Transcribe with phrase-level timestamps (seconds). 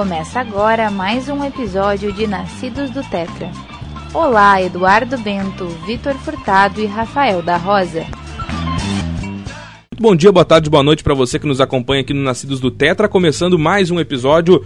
[0.00, 3.50] Começa agora mais um episódio de Nascidos do Tetra.
[4.14, 8.06] Olá, Eduardo Bento, Vitor Furtado e Rafael da Rosa.
[10.00, 12.70] Bom dia, boa tarde, boa noite para você que nos acompanha aqui no Nascidos do
[12.70, 14.64] Tetra, começando mais um episódio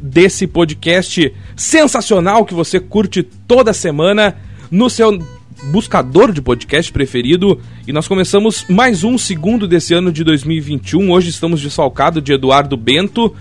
[0.00, 4.36] desse podcast sensacional que você curte toda semana
[4.70, 5.18] no seu
[5.64, 7.60] buscador de podcast preferido.
[7.88, 11.10] E nós começamos mais um segundo desse ano de 2021.
[11.10, 13.34] Hoje estamos desfalcados de Eduardo Bento.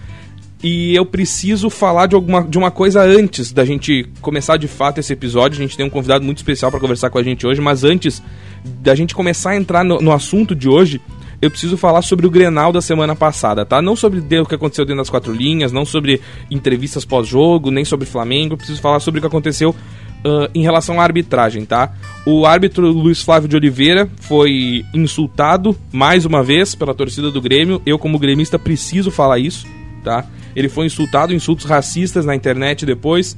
[0.63, 4.99] E eu preciso falar de, alguma, de uma coisa antes da gente começar de fato
[4.99, 5.59] esse episódio.
[5.59, 8.21] A gente tem um convidado muito especial para conversar com a gente hoje, mas antes
[8.63, 10.99] da gente começar a entrar no, no assunto de hoje,
[11.41, 13.81] eu preciso falar sobre o Grenal da semana passada, tá?
[13.81, 18.07] Não sobre o que aconteceu dentro das quatro linhas, não sobre entrevistas pós-jogo, nem sobre
[18.07, 18.53] Flamengo.
[18.53, 21.93] Eu preciso falar sobre o que aconteceu uh, em relação à arbitragem, tá?
[22.25, 27.81] O árbitro Luiz Flávio de Oliveira foi insultado mais uma vez pela torcida do Grêmio.
[27.85, 29.67] Eu, como gremista, preciso falar isso,
[30.05, 30.25] tá?
[30.55, 33.35] Ele foi insultado, insultos racistas na internet depois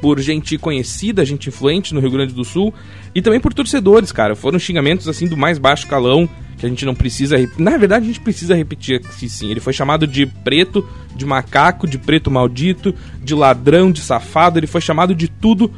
[0.00, 2.74] por gente conhecida, gente influente no Rio Grande do Sul
[3.14, 4.34] e também por torcedores, cara.
[4.34, 7.36] Foram xingamentos assim do mais baixo calão que a gente não precisa.
[7.56, 9.50] Na verdade, a gente precisa repetir aqui sim.
[9.50, 14.58] Ele foi chamado de preto, de macaco, de preto maldito, de ladrão, de safado.
[14.58, 15.70] Ele foi chamado de tudo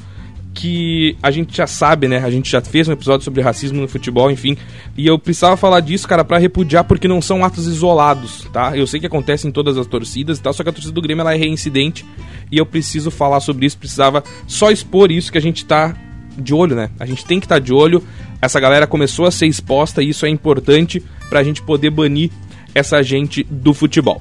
[0.54, 2.18] que a gente já sabe, né?
[2.18, 4.56] A gente já fez um episódio sobre racismo no futebol, enfim.
[4.96, 8.76] E eu precisava falar disso, cara, para repudiar, porque não são atos isolados, tá?
[8.76, 11.02] Eu sei que acontece em todas as torcidas e tal, só que a torcida do
[11.02, 12.06] Grêmio ela é reincidente.
[12.52, 15.94] E eu preciso falar sobre isso, precisava só expor isso que a gente tá
[16.38, 16.90] de olho, né?
[17.00, 18.02] A gente tem que estar tá de olho.
[18.40, 22.30] Essa galera começou a ser exposta e isso é importante para a gente poder banir
[22.74, 24.20] essa gente do futebol.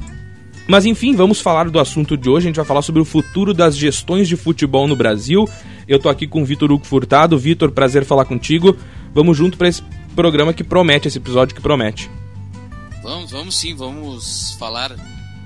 [0.67, 2.47] Mas enfim, vamos falar do assunto de hoje.
[2.47, 5.47] A gente vai falar sobre o futuro das gestões de futebol no Brasil.
[5.87, 7.37] Eu tô aqui com o Vitor Hugo Furtado.
[7.37, 8.77] Vitor, prazer falar contigo.
[9.13, 9.83] Vamos junto para esse
[10.15, 12.09] programa que promete, esse episódio que promete.
[13.01, 14.95] Vamos, vamos sim, vamos falar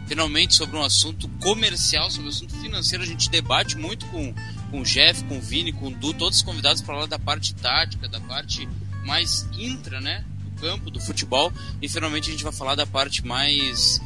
[0.08, 3.03] finalmente sobre um assunto comercial, sobre um assunto financeiro.
[3.03, 4.33] A gente debate muito com
[4.70, 7.53] com o Jeff, com o Vini, com o Du, todos convidados para falar da parte
[7.55, 8.67] tática, da parte
[9.05, 10.23] mais intra, né?
[10.43, 11.52] Do campo, do futebol.
[11.81, 14.02] E finalmente a gente vai falar da parte mais.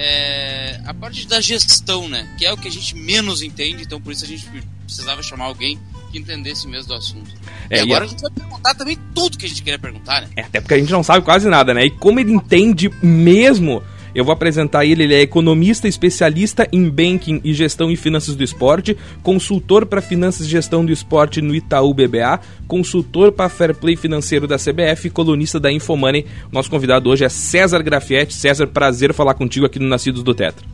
[0.00, 2.32] É, a parte da gestão, né?
[2.38, 4.48] Que é o que a gente menos entende, então por isso a gente
[4.84, 5.76] precisava chamar alguém
[6.12, 7.28] que entendesse mesmo do assunto.
[7.68, 8.06] É, e agora e a...
[8.06, 10.28] a gente vai perguntar também tudo que a gente queria perguntar, né?
[10.36, 11.86] É, até porque a gente não sabe quase nada, né?
[11.86, 13.82] E como ele entende mesmo
[14.14, 18.42] eu vou apresentar ele, ele é economista, especialista em banking e gestão e finanças do
[18.42, 23.96] esporte, consultor para finanças e gestão do esporte no Itaú BBA, consultor para fair play
[23.96, 26.26] financeiro da CBF e colunista da Infomoney.
[26.50, 28.34] Nosso convidado hoje é César Grafietti.
[28.34, 30.66] César, prazer falar contigo aqui no Nascidos do Tetra.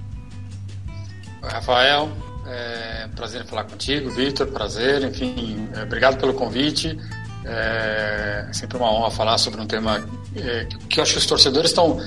[1.42, 2.10] Oi, Rafael.
[2.46, 2.84] É
[3.14, 6.98] prazer falar contigo, Vitor, prazer, enfim, é, obrigado pelo convite.
[7.44, 10.02] É sempre uma honra falar sobre um tema
[10.34, 11.98] é, que eu acho que os torcedores estão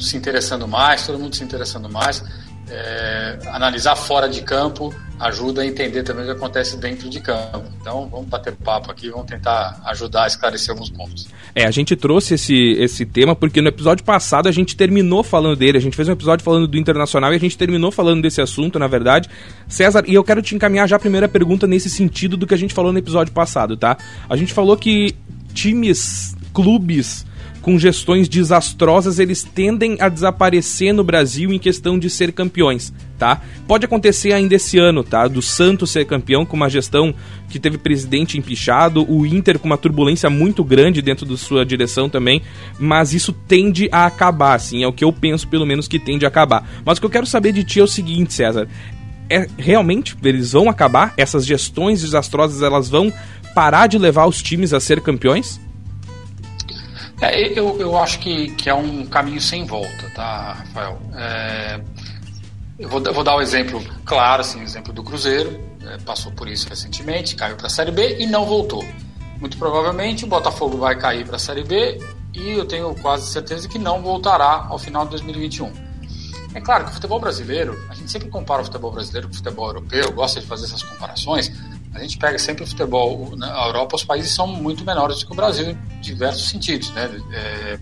[0.00, 2.22] se interessando mais, todo mundo se interessando mais.
[2.70, 7.64] É, analisar fora de campo ajuda a entender também o que acontece dentro de campo.
[7.80, 11.28] Então vamos bater papo aqui, vamos tentar ajudar a esclarecer alguns pontos.
[11.54, 15.56] É, a gente trouxe esse, esse tema porque no episódio passado a gente terminou falando
[15.56, 18.40] dele, a gente fez um episódio falando do Internacional e a gente terminou falando desse
[18.40, 19.28] assunto, na verdade.
[19.68, 22.58] César, e eu quero te encaminhar já a primeira pergunta nesse sentido do que a
[22.58, 23.98] gente falou no episódio passado, tá?
[24.28, 25.14] A gente falou que
[25.52, 27.26] times, clubes
[27.60, 33.40] com gestões desastrosas, eles tendem a desaparecer no Brasil em questão de ser campeões, tá?
[33.66, 35.28] Pode acontecer ainda esse ano, tá?
[35.28, 37.14] Do Santos ser campeão com uma gestão
[37.48, 42.08] que teve presidente empichado, o Inter com uma turbulência muito grande dentro da sua direção
[42.08, 42.42] também,
[42.78, 46.24] mas isso tende a acabar, assim, é o que eu penso pelo menos que tende
[46.24, 46.68] a acabar.
[46.84, 48.68] Mas o que eu quero saber de ti é o seguinte, César,
[49.28, 51.14] é realmente eles vão acabar?
[51.16, 53.12] Essas gestões desastrosas, elas vão
[53.54, 55.60] parar de levar os times a ser campeões?
[57.20, 60.98] É, eu, eu acho que, que é um caminho sem volta, tá, Rafael?
[61.14, 61.80] É,
[62.78, 66.48] eu vou, eu vou dar um exemplo claro, assim, exemplo do Cruzeiro, é, passou por
[66.48, 68.82] isso recentemente, caiu para a Série B e não voltou.
[69.38, 71.98] Muito provavelmente o Botafogo vai cair para a Série B
[72.34, 75.70] e eu tenho quase certeza que não voltará ao final de 2021.
[76.54, 79.36] É claro que o futebol brasileiro, a gente sempre compara o futebol brasileiro com o
[79.36, 81.52] futebol europeu, gosta de fazer essas comparações,
[81.94, 85.26] a gente pega sempre o futebol na né, Europa, os países são muito menores do
[85.26, 87.10] que o Brasil em diversos sentidos, né?
[87.32, 87.78] É,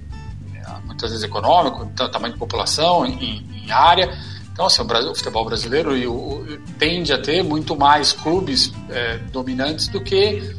[0.84, 4.16] muitas vezes econômico, tamanho de população, em, em área.
[4.52, 8.72] Então, assim, o, Brasil, o futebol brasileiro e o, tende a ter muito mais clubes
[8.90, 10.56] é, dominantes do que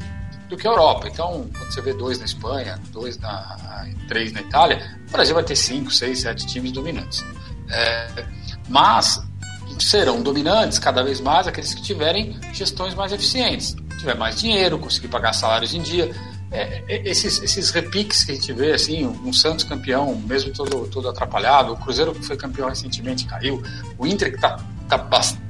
[0.48, 1.08] do que a Europa.
[1.08, 5.44] Então, quando você vê dois na Espanha, dois na três na Itália, o Brasil vai
[5.44, 7.24] ter cinco, seis, sete times dominantes.
[7.70, 8.26] É,
[8.68, 9.22] mas
[9.80, 15.08] serão dominantes cada vez mais aqueles que tiverem gestões mais eficientes, tiver mais dinheiro, conseguir
[15.08, 16.12] pagar salários em dia.
[16.52, 20.88] É, é, esses, esses repiques que a gente vê, assim, um Santos campeão, mesmo todo,
[20.88, 23.62] todo atrapalhado, o Cruzeiro que foi campeão recentemente caiu,
[23.98, 24.58] o Inter que está
[24.90, 24.98] está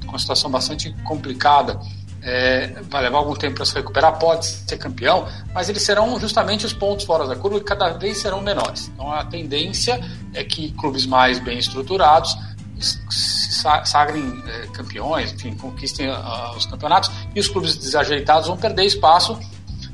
[0.06, 1.80] com uma situação bastante complicada.
[2.22, 6.66] É, vai levar algum tempo para se recuperar, pode ser campeão, mas eles serão justamente
[6.66, 8.92] os pontos fora da curva que cada vez serão menores.
[8.94, 9.98] Então a tendência
[10.34, 12.36] é que clubes mais bem estruturados
[12.80, 18.86] se sagrem é, campeões, enfim, conquistem uh, os campeonatos, e os clubes desajeitados vão perder
[18.86, 19.38] espaço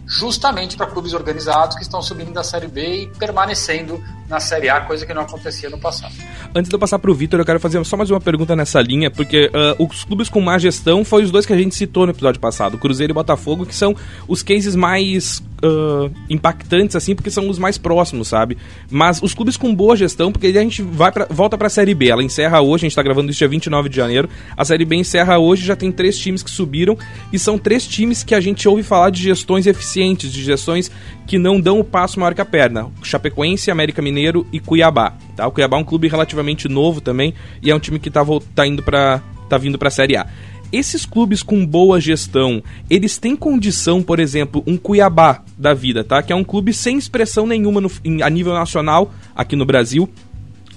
[0.06, 4.81] justamente para clubes organizados que estão subindo da Série B e permanecendo na Série A,
[4.81, 6.13] coisa que não acontecia no passado.
[6.54, 8.81] Antes de eu passar para o Vitor, eu quero fazer só mais uma pergunta nessa
[8.81, 12.06] linha, porque uh, os clubes com má gestão foram os dois que a gente citou
[12.06, 13.95] no episódio passado, Cruzeiro e Botafogo, que são
[14.27, 18.57] os cases mais uh, impactantes, assim, porque são os mais próximos, sabe?
[18.89, 21.94] Mas os clubes com boa gestão, porque a gente vai pra, volta para a Série
[21.94, 24.27] B, ela encerra hoje, a gente está gravando isso dia 29 de janeiro,
[24.57, 26.98] a Série B encerra hoje, já tem três times que subiram,
[27.31, 30.89] e são três times que a gente ouve falar de gestões eficientes, de gestões
[31.27, 32.89] que não dão o passo maior que a perna.
[33.01, 34.14] Chapecoense, América Mineiro
[34.51, 35.13] e Cuiabá.
[35.35, 35.47] Tá?
[35.47, 38.23] O Cuiabá é um clube relativamente novo também e é um time que está
[38.53, 40.27] tá indo para tá vindo para a Série A.
[40.71, 46.21] Esses clubes com boa gestão, eles têm condição, por exemplo, um Cuiabá da vida, tá?
[46.21, 50.09] Que é um clube sem expressão nenhuma no, em, a nível nacional aqui no Brasil,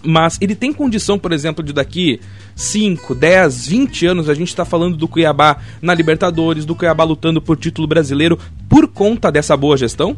[0.03, 2.21] mas ele tem condição, por exemplo, de daqui
[2.55, 7.41] 5, 10, 20 anos a gente está falando do Cuiabá na Libertadores, do Cuiabá lutando
[7.41, 8.39] por título brasileiro
[8.69, 10.17] por conta dessa boa gestão?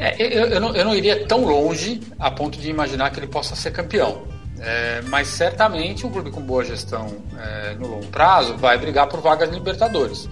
[0.00, 3.26] É, eu, eu, não, eu, não, iria tão longe a ponto de imaginar que ele
[3.26, 4.22] possa ser campeão.
[4.58, 9.20] É, mas certamente um clube com boa gestão é, no longo prazo vai brigar por
[9.20, 10.26] vagas Libertadores.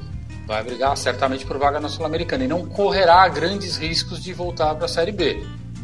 [0.46, 4.86] Vai brigar certamente por vaga na Sul-Americana e não correrá grandes riscos de voltar para
[4.86, 5.34] a Série B.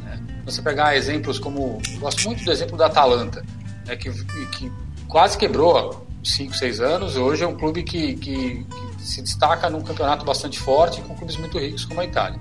[0.02, 0.18] Né?
[0.46, 1.78] Você pegar exemplos como.
[1.98, 3.44] Gosto muito do exemplo da Atalanta,
[3.86, 4.72] né, que, que
[5.08, 5.94] quase quebrou há
[6.26, 7.16] 5, 6 anos.
[7.16, 11.36] Hoje é um clube que, que, que se destaca num campeonato bastante forte com clubes
[11.36, 12.40] muito ricos como a Itália.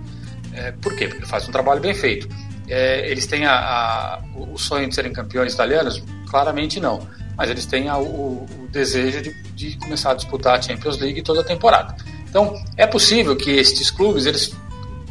[0.54, 1.08] É, por quê?
[1.08, 2.28] Porque faz um trabalho bem feito.
[2.68, 6.02] É, eles têm a, a, o sonho de serem campeões italianos?
[6.30, 7.08] Claramente não.
[7.38, 11.22] Mas eles têm a, o, o, desejo de, de, começar a disputar a Champions League
[11.22, 11.96] toda a temporada.
[12.30, 14.56] Então, é possível que estes clubes eles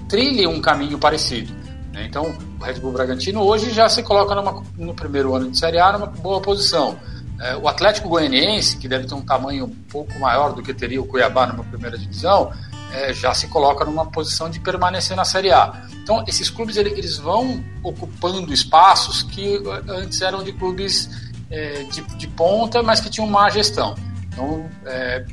[0.08, 1.52] trilhem um caminho parecido.
[1.92, 2.06] Né?
[2.06, 5.78] Então, o Red Bull Bragantino hoje já se coloca numa, no primeiro ano de Série
[5.78, 6.98] A numa boa posição.
[7.40, 11.00] É, o Atlético Goianiense, que deve ter um tamanho um pouco maior do que teria
[11.00, 12.52] o Cuiabá numa primeira divisão,
[12.92, 15.86] é, já se coloca numa posição de permanecer na Série A.
[16.02, 21.10] Então, esses clubes eles vão ocupando espaços que antes eram de clubes
[21.50, 23.94] é, de, de, ponta, mas que tinham má gestão.
[24.28, 25.24] Então, é,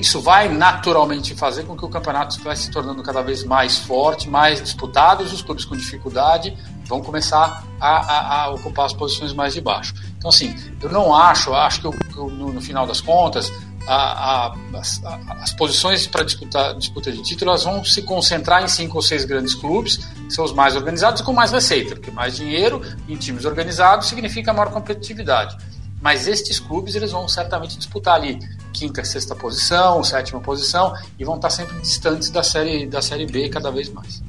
[0.00, 4.28] isso vai naturalmente fazer com que o campeonato vai se tornando cada vez mais forte,
[4.28, 6.56] mais disputado, os clubes com dificuldade
[6.86, 9.94] vão começar a, a, a, ocupar as posições mais de baixo.
[10.18, 13.52] Então, assim, eu não acho, acho que eu, no, no final das contas,
[13.86, 13.94] a,
[14.46, 15.02] a, as,
[15.40, 19.24] as, posições para disputar disputa de título elas vão se concentrar em cinco ou seis
[19.24, 23.16] grandes clubes, que são os mais organizados e com mais receita, porque mais dinheiro em
[23.16, 25.56] times organizados significa maior competitividade.
[26.00, 28.38] Mas estes clubes eles vão certamente disputar ali
[28.72, 33.48] quinta, sexta posição, sétima posição e vão estar sempre distantes da série da série B
[33.48, 34.22] cada vez mais.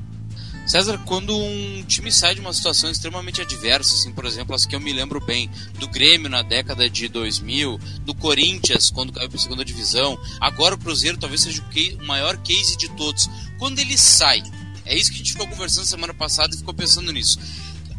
[0.66, 4.76] César, quando um time sai de uma situação extremamente adversa, assim, por exemplo, as que
[4.76, 9.38] eu me lembro bem, do Grêmio na década de 2000, do Corinthians quando caiu para
[9.38, 13.30] a segunda divisão, agora o Cruzeiro talvez seja o maior case de todos.
[13.60, 14.42] Quando ele sai,
[14.86, 17.40] é isso que a gente ficou conversando semana passada e ficou pensando nisso.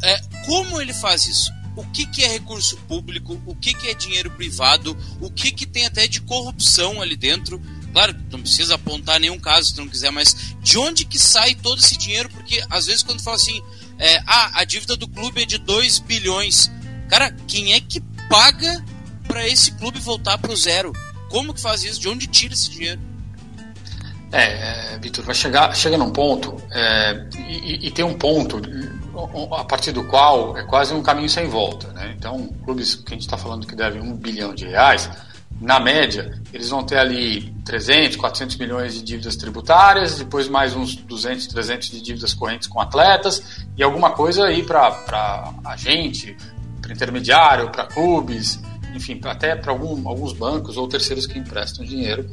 [0.03, 1.53] É, como ele faz isso?
[1.77, 3.41] O que, que é recurso público?
[3.47, 4.97] O que, que é dinheiro privado?
[5.21, 7.61] O que, que tem até de corrupção ali dentro?
[7.95, 11.79] Claro, não precisa apontar nenhum caso se não quiser, mas de onde que sai todo
[11.79, 12.29] esse dinheiro?
[12.29, 13.63] Porque às vezes quando fala assim,
[14.01, 16.69] é, ah, a dívida do clube é de 2 bilhões.
[17.09, 18.85] Cara, quem é que paga
[19.29, 20.93] para esse clube voltar para o zero?
[21.31, 22.01] Como que faz isso?
[22.01, 23.01] De onde tira esse dinheiro?
[24.33, 28.61] É, Vitor, vai chegar, chega num ponto, é, e, e, tem um ponto
[29.57, 31.93] a partir do qual é quase um caminho sem volta.
[31.93, 32.13] Né?
[32.19, 35.09] Então, clubes que a gente está falando que devem um bilhão de reais,
[35.61, 40.97] na média, eles vão ter ali 300, 400 milhões de dívidas tributárias, depois mais uns
[40.97, 46.37] 200, 300 de dívidas correntes com atletas e alguma coisa aí para agente,
[46.81, 48.61] para intermediário, para clubes,
[48.95, 52.29] enfim, até para algum, alguns bancos ou terceiros que emprestam dinheiro.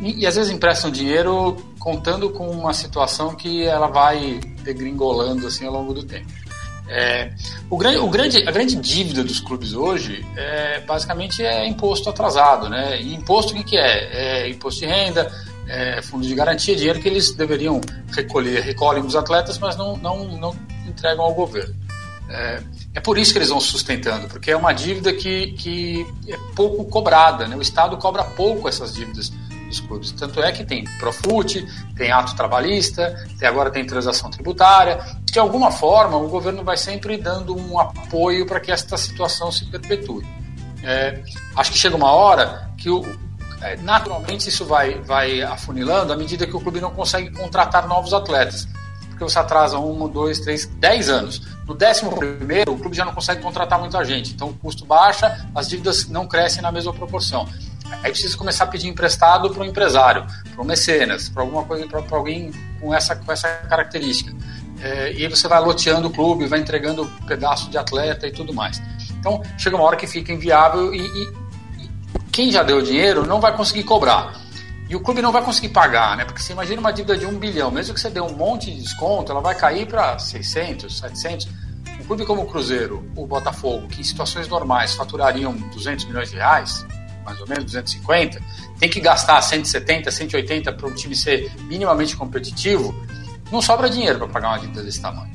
[0.00, 5.64] E, e, às vezes emprestam dinheiro contando com uma situação que ela vai degringolando assim
[5.64, 6.30] ao longo do tempo.
[6.88, 7.32] É,
[7.68, 12.68] o grande, o grande, a grande dívida dos clubes hoje é, basicamente é imposto atrasado.
[12.68, 13.00] Né?
[13.00, 14.44] E imposto o que, que é?
[14.44, 15.30] É imposto de renda,
[15.68, 17.80] é fundo de garantia, dinheiro que eles deveriam
[18.12, 21.74] recolher, recolhem dos atletas, mas não, não, não entregam ao governo.
[22.28, 22.62] É,
[22.94, 26.84] é por isso que eles vão sustentando, porque é uma dívida que, que é pouco
[26.84, 27.46] cobrada.
[27.46, 27.56] Né?
[27.56, 29.32] O Estado cobra pouco essas dívidas
[29.76, 30.12] dos clubes.
[30.12, 31.66] Tanto é que tem Profut,
[31.96, 34.98] tem ato trabalhista, tem, agora tem transação tributária.
[35.24, 39.66] De alguma forma, o governo vai sempre dando um apoio para que esta situação se
[39.66, 40.26] perpetue.
[40.82, 41.22] É,
[41.56, 43.04] acho que chega uma hora que o,
[43.60, 48.12] é, naturalmente isso vai, vai afunilando à medida que o clube não consegue contratar novos
[48.12, 48.68] atletas.
[49.08, 51.40] Porque você atrasa um, dois, três, dez anos.
[51.66, 54.32] No décimo primeiro, o clube já não consegue contratar muita gente.
[54.34, 57.48] Então o custo baixa, as dívidas não crescem na mesma proporção.
[58.02, 61.86] Aí precisa começar a pedir emprestado para um empresário, para um mecenas, para alguma coisa,
[61.86, 64.34] para alguém com essa, com essa característica.
[64.80, 68.52] É, e aí você vai loteando o clube, vai entregando pedaço de atleta e tudo
[68.52, 68.80] mais.
[69.18, 71.22] Então chega uma hora que fica inviável e, e,
[71.78, 71.90] e
[72.30, 74.46] quem já deu dinheiro não vai conseguir cobrar.
[74.88, 76.24] E o clube não vai conseguir pagar, né?
[76.24, 78.82] Porque você imagina uma dívida de um bilhão, mesmo que você dê um monte de
[78.82, 81.48] desconto, ela vai cair para 600, 700.
[81.98, 86.36] Um clube como o Cruzeiro, o Botafogo, que em situações normais faturariam 200 milhões de
[86.36, 86.86] reais,
[87.26, 88.40] mais ou menos 250,
[88.78, 92.94] tem que gastar 170, 180 para o time ser minimamente competitivo,
[93.50, 95.34] não sobra dinheiro para pagar uma dívida desse tamanho.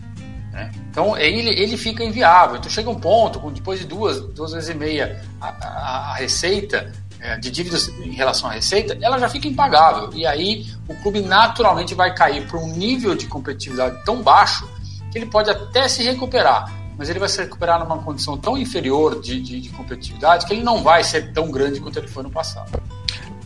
[0.52, 0.72] Né?
[0.90, 2.58] Então ele, ele fica inviável.
[2.58, 6.92] Então chega um ponto, depois de duas, duas vezes e meia a, a, a receita
[7.20, 10.10] é, de dívidas em relação à receita, ela já fica impagável.
[10.14, 14.68] E aí o clube naturalmente vai cair para um nível de competitividade tão baixo
[15.12, 16.72] que ele pode até se recuperar,
[17.02, 20.62] mas ele vai se recuperar numa condição tão inferior de, de, de competitividade que ele
[20.62, 22.80] não vai ser tão grande quanto ele foi no passado.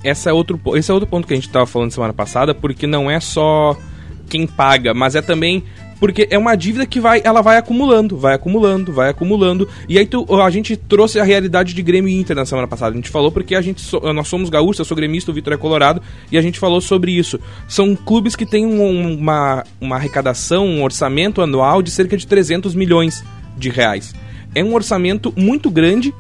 [0.04, 2.86] Essa é outro, esse é outro ponto que a gente estava falando semana passada, porque
[2.86, 3.74] não é só
[4.28, 5.64] quem paga, mas é também
[6.02, 9.70] porque é uma dívida que vai, ela vai acumulando, vai acumulando, vai acumulando.
[9.88, 12.92] E aí tu, a gente trouxe a realidade de Grêmio e Inter na semana passada.
[12.92, 15.54] A gente falou porque a gente so, nós somos gaúchos, eu sou gremista, o Vitor
[15.54, 17.40] é colorado, e a gente falou sobre isso.
[17.70, 22.76] São clubes que têm um, uma, uma arrecadação, um orçamento anual de cerca de 300
[22.76, 23.24] milhões
[23.58, 24.14] de reais.
[24.54, 26.14] É um orçamento muito grande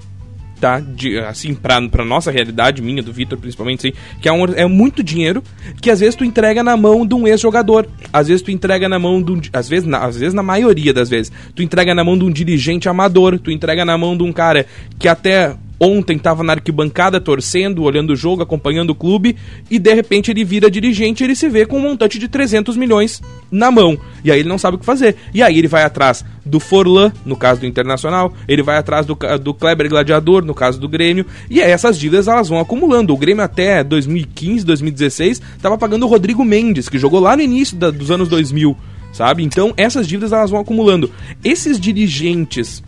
[0.60, 0.80] tá?
[0.80, 4.66] De, assim, pra, pra nossa realidade, minha, do Vitor principalmente, assim, que é, um, é
[4.66, 5.44] muito dinheiro
[5.82, 7.88] que às vezes tu entrega na mão de um ex-jogador.
[8.12, 9.42] Às vezes tu entrega na mão de um.
[9.54, 12.32] Às vezes, na, às vezes, na maioria das vezes, tu entrega na mão de um
[12.32, 14.66] dirigente amador, tu entrega na mão de um cara
[14.98, 19.36] que até ontem estava na arquibancada torcendo, olhando o jogo, acompanhando o clube,
[19.70, 22.78] e de repente ele vira dirigente e ele se vê com um montante de 300
[22.78, 23.98] milhões na mão.
[24.24, 25.16] E aí ele não sabe o que fazer.
[25.34, 29.18] E aí ele vai atrás do Forlan, no caso do Internacional, ele vai atrás do,
[29.42, 33.14] do Kleber Gladiador, no caso do Grêmio, e essas dívidas elas vão acumulando.
[33.14, 37.76] O Grêmio até 2015, 2016 estava pagando o Rodrigo Mendes, que jogou lá no início
[37.78, 38.78] da, dos anos 2000,
[39.12, 39.44] sabe?
[39.44, 41.12] Então essas dívidas elas vão acumulando.
[41.44, 42.84] Esses dirigentes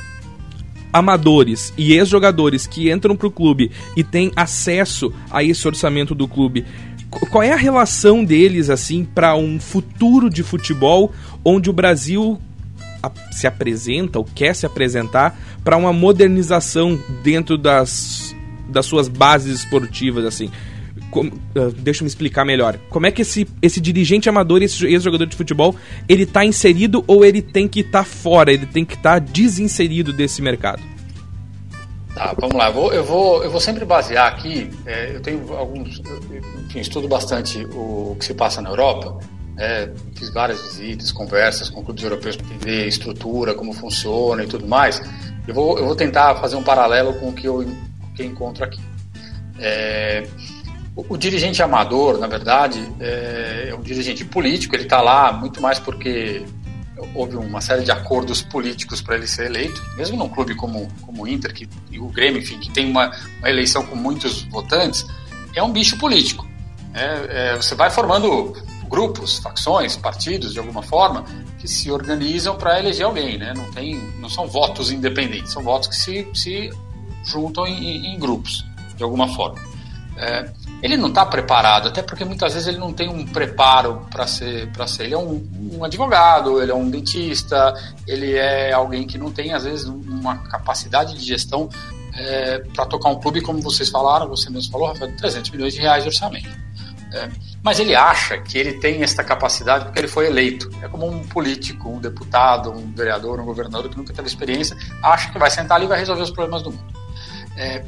[0.91, 6.65] amadores e ex-jogadores que entram pro clube e têm acesso a esse orçamento do clube,
[7.29, 11.11] qual é a relação deles assim para um futuro de futebol
[11.43, 12.39] onde o Brasil
[13.31, 18.35] se apresenta ou quer se apresentar para uma modernização dentro das,
[18.67, 20.51] das suas bases esportivas assim?
[21.17, 22.77] Como, uh, deixa eu me explicar melhor.
[22.89, 25.75] Como é que esse, esse dirigente amador, esse ex-jogador de futebol,
[26.07, 29.19] ele tá inserido ou ele tem que estar tá fora, ele tem que estar tá
[29.19, 30.81] desinserido desse mercado?
[32.13, 32.67] Tá, vamos lá.
[32.67, 34.69] Eu vou, eu vou, eu vou sempre basear aqui.
[34.85, 36.01] É, eu tenho alguns.
[36.65, 39.19] Enfim, estudo bastante o que se passa na Europa.
[39.59, 44.47] É, fiz várias visitas, conversas com clubes europeus para entender a estrutura, como funciona e
[44.47, 45.01] tudo mais.
[45.47, 47.65] Eu vou, eu vou tentar fazer um paralelo com o que eu,
[48.15, 48.79] que eu encontro aqui.
[49.59, 50.27] É,
[51.09, 55.79] o, dirigente amador, na verdade, é, é um dirigente político, ele está lá muito mais
[55.79, 56.43] porque
[57.13, 61.23] houve uma série de acordos políticos para ele ser eleito, mesmo num clube como, como
[61.23, 65.05] o Inter que, e o Grêmio, enfim, que tem uma, uma eleição com muitos votantes,
[65.55, 66.47] é um bicho político.
[66.95, 68.53] É, é, você vai formando
[68.89, 71.25] grupos, facções, partidos, de alguma forma,
[71.59, 73.53] que se organizam para eleger alguém, né?
[73.55, 76.71] Não, tem, não são votos independentes, são votos que se, se
[77.23, 79.59] juntam em, em grupos, de alguma forma.
[80.17, 80.49] É,
[80.81, 84.71] ele não está preparado, até porque muitas vezes ele não tem um preparo para ser,
[84.71, 85.05] para ser.
[85.05, 85.43] Ele é um,
[85.73, 87.73] um, advogado, ele é um dentista,
[88.07, 91.69] ele é alguém que não tem, às vezes, uma capacidade de gestão
[92.15, 95.81] é, para tocar um clube, como vocês falaram, você mesmo falou, Rafael, 300 milhões de
[95.81, 96.67] reais de orçamento.
[97.13, 97.29] É,
[97.63, 100.69] mas ele acha que ele tem esta capacidade porque ele foi eleito.
[100.81, 105.31] É como um político, um deputado, um vereador, um governador que nunca teve experiência, acha
[105.31, 106.93] que vai sentar ali e vai resolver os problemas do mundo.
[107.55, 107.83] É,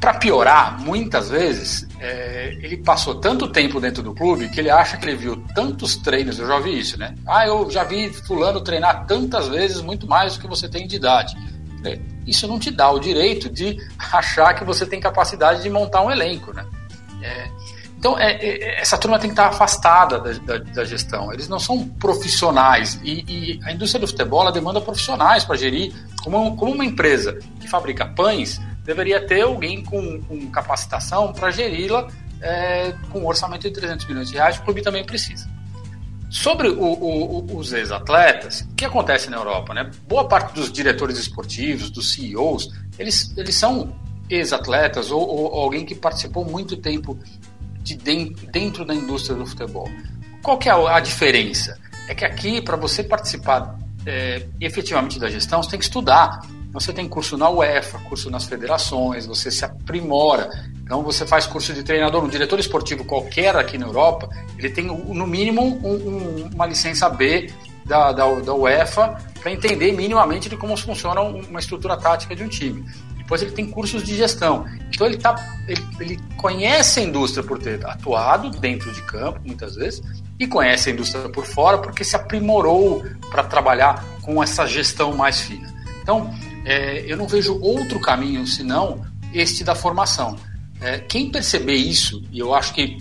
[0.00, 4.96] para piorar, muitas vezes, é, ele passou tanto tempo dentro do clube que ele acha
[4.96, 7.14] que ele viu tantos treinos, eu já vi isso, né?
[7.26, 10.96] Ah, eu já vi fulano treinar tantas vezes, muito mais do que você tem de
[10.96, 11.36] idade.
[11.84, 13.76] É, isso não te dá o direito de
[14.12, 16.64] achar que você tem capacidade de montar um elenco, né?
[17.22, 17.50] É,
[17.98, 21.30] então, é, é, essa turma tem que estar afastada da, da, da, gestão.
[21.34, 22.98] Eles não são profissionais.
[23.04, 25.92] E, e a indústria do futebol demanda profissionais para gerir.
[26.24, 32.08] Como, como uma empresa que fabrica pães, deveria ter alguém com, com capacitação para geri-la
[32.40, 35.48] é, com um orçamento de 300 milhões de reais, o clube também precisa.
[36.30, 39.74] Sobre o, o, os ex-atletas, o que acontece na Europa?
[39.74, 39.90] Né?
[40.06, 42.68] Boa parte dos diretores esportivos, dos CEOs,
[42.98, 43.92] eles, eles são
[44.28, 47.18] ex-atletas ou, ou, alguém que participou muito tempo
[47.82, 49.88] de dentro, da indústria do futebol.
[50.42, 51.76] Qual que é a diferença?
[52.08, 56.46] É que aqui, para você participar é, efetivamente da gestão, você tem que estudar.
[56.72, 60.50] Você tem curso na UEFA, curso nas federações, você se aprimora.
[60.82, 62.24] Então você faz curso de treinador.
[62.24, 67.08] Um diretor esportivo qualquer aqui na Europa, ele tem no mínimo um, um, uma licença
[67.08, 67.52] B
[67.84, 72.48] da, da, da UEFA para entender minimamente de como funciona uma estrutura tática de um
[72.48, 72.84] time.
[73.16, 74.64] Depois ele tem cursos de gestão.
[74.92, 75.36] Então ele, tá,
[75.66, 80.02] ele, ele conhece a indústria por ter atuado dentro de campo, muitas vezes,
[80.38, 85.40] e conhece a indústria por fora porque se aprimorou para trabalhar com essa gestão mais
[85.40, 85.72] fina.
[86.02, 90.36] Então, é, eu não vejo outro caminho senão este da formação.
[90.80, 92.98] É, quem perceber isso, e eu acho que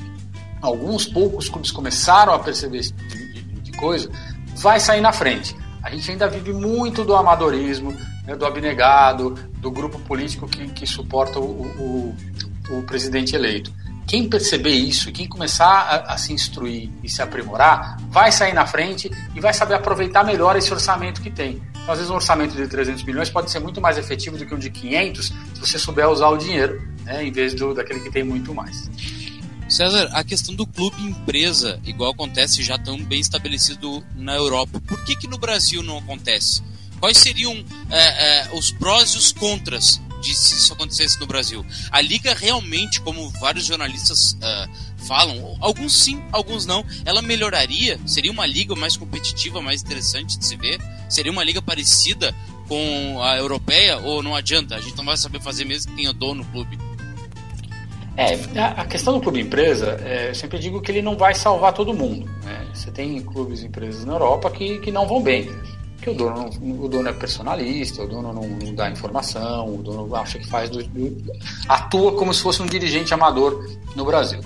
[0.61, 4.09] alguns poucos clubes começaram a perceber esse tipo de, de coisa,
[4.57, 5.55] vai sair na frente.
[5.81, 10.85] A gente ainda vive muito do amadorismo, né, do abnegado, do grupo político que, que
[10.85, 12.15] suporta o, o,
[12.69, 13.71] o, presidente eleito.
[14.09, 18.65] Quem perceber isso, quem começar a, a, se instruir e se aprimorar, vai sair na
[18.65, 21.61] frente e vai saber aproveitar melhor esse orçamento que tem.
[21.69, 24.55] Então, às vezes, um orçamento de 300 milhões pode ser muito mais efetivo do que
[24.55, 28.09] um de 500 se você souber usar o dinheiro, né, em vez do, daquele que
[28.09, 28.89] tem muito mais.
[29.69, 35.05] César, a questão do clube empresa, igual acontece já tão bem estabelecido na Europa, por
[35.05, 36.63] que, que no Brasil não acontece?
[36.99, 41.65] Quais seriam é, é, os prós e os contras de se isso acontecesse no Brasil?
[41.91, 47.99] A liga realmente, como vários jornalistas é, falam, alguns sim, alguns não, ela melhoraria?
[48.05, 50.79] Seria uma liga mais competitiva, mais interessante de se ver?
[51.09, 52.33] Seria uma liga parecida
[52.67, 54.75] com a europeia ou não adianta?
[54.75, 56.77] A gente não vai saber fazer mesmo que tenha dono no clube.
[58.15, 58.37] É,
[58.75, 61.93] a questão do clube empresa, é, eu sempre digo que ele não vai salvar todo
[61.93, 62.29] mundo.
[62.43, 62.67] Né?
[62.73, 65.49] Você tem clubes e empresas na Europa que, que não vão bem.
[66.01, 70.15] Que o dono, o dono é personalista, o dono não, não dá informação, o dono
[70.15, 71.33] acha que faz do, do,
[71.67, 74.39] atua como se fosse um dirigente amador no Brasil.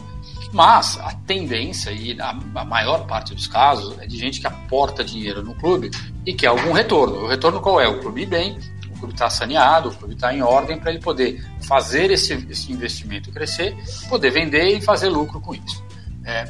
[0.51, 5.03] Mas a tendência, e a, a, maior parte dos casos, é de gente que aporta
[5.03, 5.89] dinheiro no clube
[6.25, 7.23] e quer algum retorno.
[7.23, 7.87] O retorno qual é?
[7.87, 8.57] O clube bem,
[9.03, 13.31] clube está saneado, o clube está em ordem para ele poder fazer esse, esse investimento
[13.31, 13.75] crescer,
[14.07, 15.83] poder vender e fazer lucro com isso.
[16.23, 16.49] É,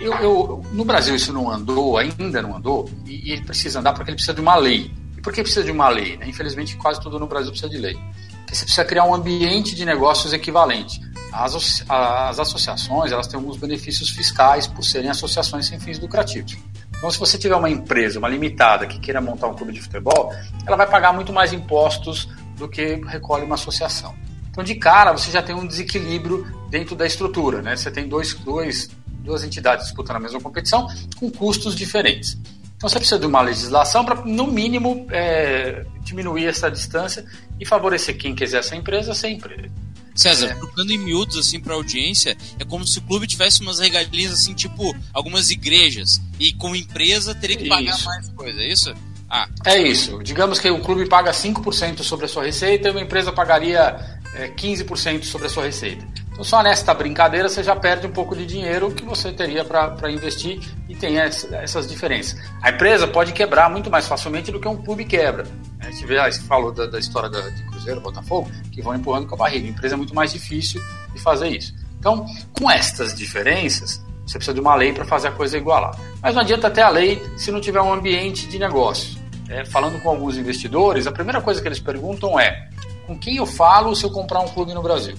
[0.00, 4.10] eu, eu, no Brasil isso não andou, ainda não andou, e, e, precisa andar porque
[4.10, 4.92] ele precisa de uma lei.
[5.16, 6.16] E por que precisa de uma lei?
[6.16, 6.28] Né?
[6.28, 7.94] Infelizmente, quase tudo no Brasil precisa de lei.
[7.94, 11.00] Porque você precisa criar um ambiente de negócios equivalente.
[11.32, 16.56] As, as associações elas têm alguns benefícios fiscais por serem associações sem fins lucrativos.
[16.96, 20.32] Então, se você tiver uma empresa, uma limitada, que queira montar um clube de futebol,
[20.66, 24.14] ela vai pagar muito mais impostos do que recolhe uma associação.
[24.50, 27.62] Então, de cara, você já tem um desequilíbrio dentro da estrutura.
[27.62, 27.76] Né?
[27.76, 32.38] Você tem dois, dois, duas entidades disputando a mesma competição com custos diferentes.
[32.76, 37.24] Então, você precisa de uma legislação para, no mínimo, é, diminuir essa distância
[37.58, 39.68] e favorecer quem quiser essa empresa ser empresa.
[40.14, 40.54] César, é.
[40.54, 44.52] trocando em miúdos assim para audiência, é como se o clube tivesse umas regalias assim,
[44.52, 48.04] tipo algumas igrejas, e como empresa teria que pagar isso.
[48.04, 48.94] mais coisa, é isso?
[49.30, 49.48] Ah.
[49.64, 50.22] É isso.
[50.22, 54.48] Digamos que o clube paga 5% sobre a sua receita e uma empresa pagaria é,
[54.48, 56.04] 15% sobre a sua receita.
[56.38, 60.08] Então, só nesta brincadeira você já perde um pouco de dinheiro que você teria para
[60.08, 62.38] investir e tem essa, essas diferenças.
[62.62, 65.44] A empresa pode quebrar muito mais facilmente do que um clube quebra.
[65.80, 68.94] A gente vê, ah, você falou da, da história da, de Cruzeiro, Botafogo, que vão
[68.94, 69.66] empurrando com a barriga.
[69.66, 70.80] A empresa é muito mais difícil
[71.12, 71.74] de fazer isso.
[71.98, 75.98] Então, com estas diferenças, você precisa de uma lei para fazer a coisa igualar.
[76.22, 79.18] Mas não adianta ter a lei se não tiver um ambiente de negócio.
[79.48, 82.70] É, falando com alguns investidores, a primeira coisa que eles perguntam é:
[83.08, 85.16] com quem eu falo se eu comprar um clube no Brasil?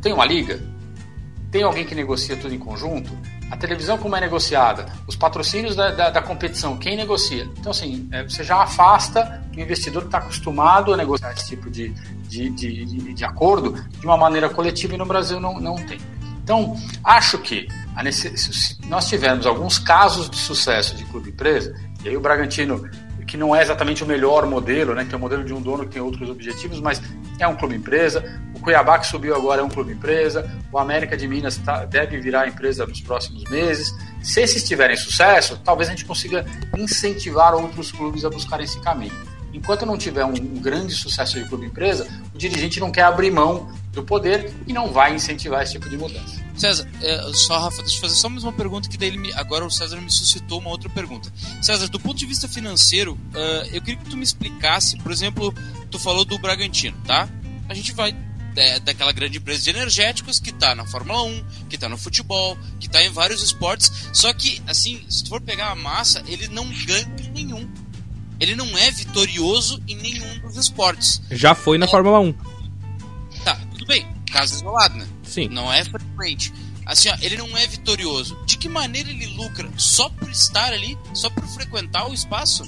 [0.00, 0.60] Tem uma liga?
[1.50, 3.10] Tem alguém que negocia tudo em conjunto?
[3.50, 4.86] A televisão como é negociada?
[5.06, 7.48] Os patrocínios da, da, da competição, quem negocia?
[7.58, 11.70] Então, assim, é, você já afasta o investidor que está acostumado a negociar esse tipo
[11.70, 11.88] de,
[12.28, 15.98] de, de, de, de acordo de uma maneira coletiva e no Brasil não, não tem.
[16.42, 17.66] Então, acho que
[18.12, 22.88] se nós tivermos alguns casos de sucesso de clube-empresa, e aí o Bragantino
[23.28, 25.84] que não é exatamente o melhor modelo, né, que é o modelo de um dono
[25.84, 27.00] que tem outros objetivos, mas
[27.38, 28.24] é um clube empresa.
[28.56, 30.50] O Cuiabá que subiu agora é um clube empresa.
[30.72, 33.94] O América de Minas tá, deve virar empresa nos próximos meses.
[34.22, 36.44] Se esses tiverem sucesso, talvez a gente consiga
[36.76, 39.12] incentivar outros clubes a buscar esse caminho.
[39.52, 43.30] Enquanto não tiver um, um grande sucesso de clube empresa, o dirigente não quer abrir
[43.30, 46.47] mão do poder e não vai incentivar esse tipo de mudança.
[46.58, 49.64] César, é, só, Rafa, deixa eu fazer só mais uma pergunta que daí me, agora
[49.64, 51.32] o César me suscitou uma outra pergunta.
[51.62, 55.54] César, do ponto de vista financeiro, uh, eu queria que tu me explicasse, por exemplo,
[55.90, 57.28] tu falou do Bragantino, tá?
[57.68, 58.14] A gente vai
[58.56, 62.58] é, daquela grande empresa de energéticos que tá na Fórmula 1, que tá no futebol,
[62.80, 66.48] que tá em vários esportes, só que, assim, se tu for pegar a massa, ele
[66.48, 67.70] não ganha em nenhum.
[68.40, 71.20] Ele não é vitorioso em nenhum dos esportes.
[71.30, 72.34] Já foi na é, Fórmula 1.
[74.30, 75.06] caso isolado, né?
[75.28, 75.48] Sim.
[75.48, 76.52] Não é frequente.
[76.86, 78.36] Assim, ó, ele não é vitorioso.
[78.46, 79.68] De que maneira ele lucra?
[79.76, 80.98] Só por estar ali?
[81.12, 82.64] Só por frequentar o espaço?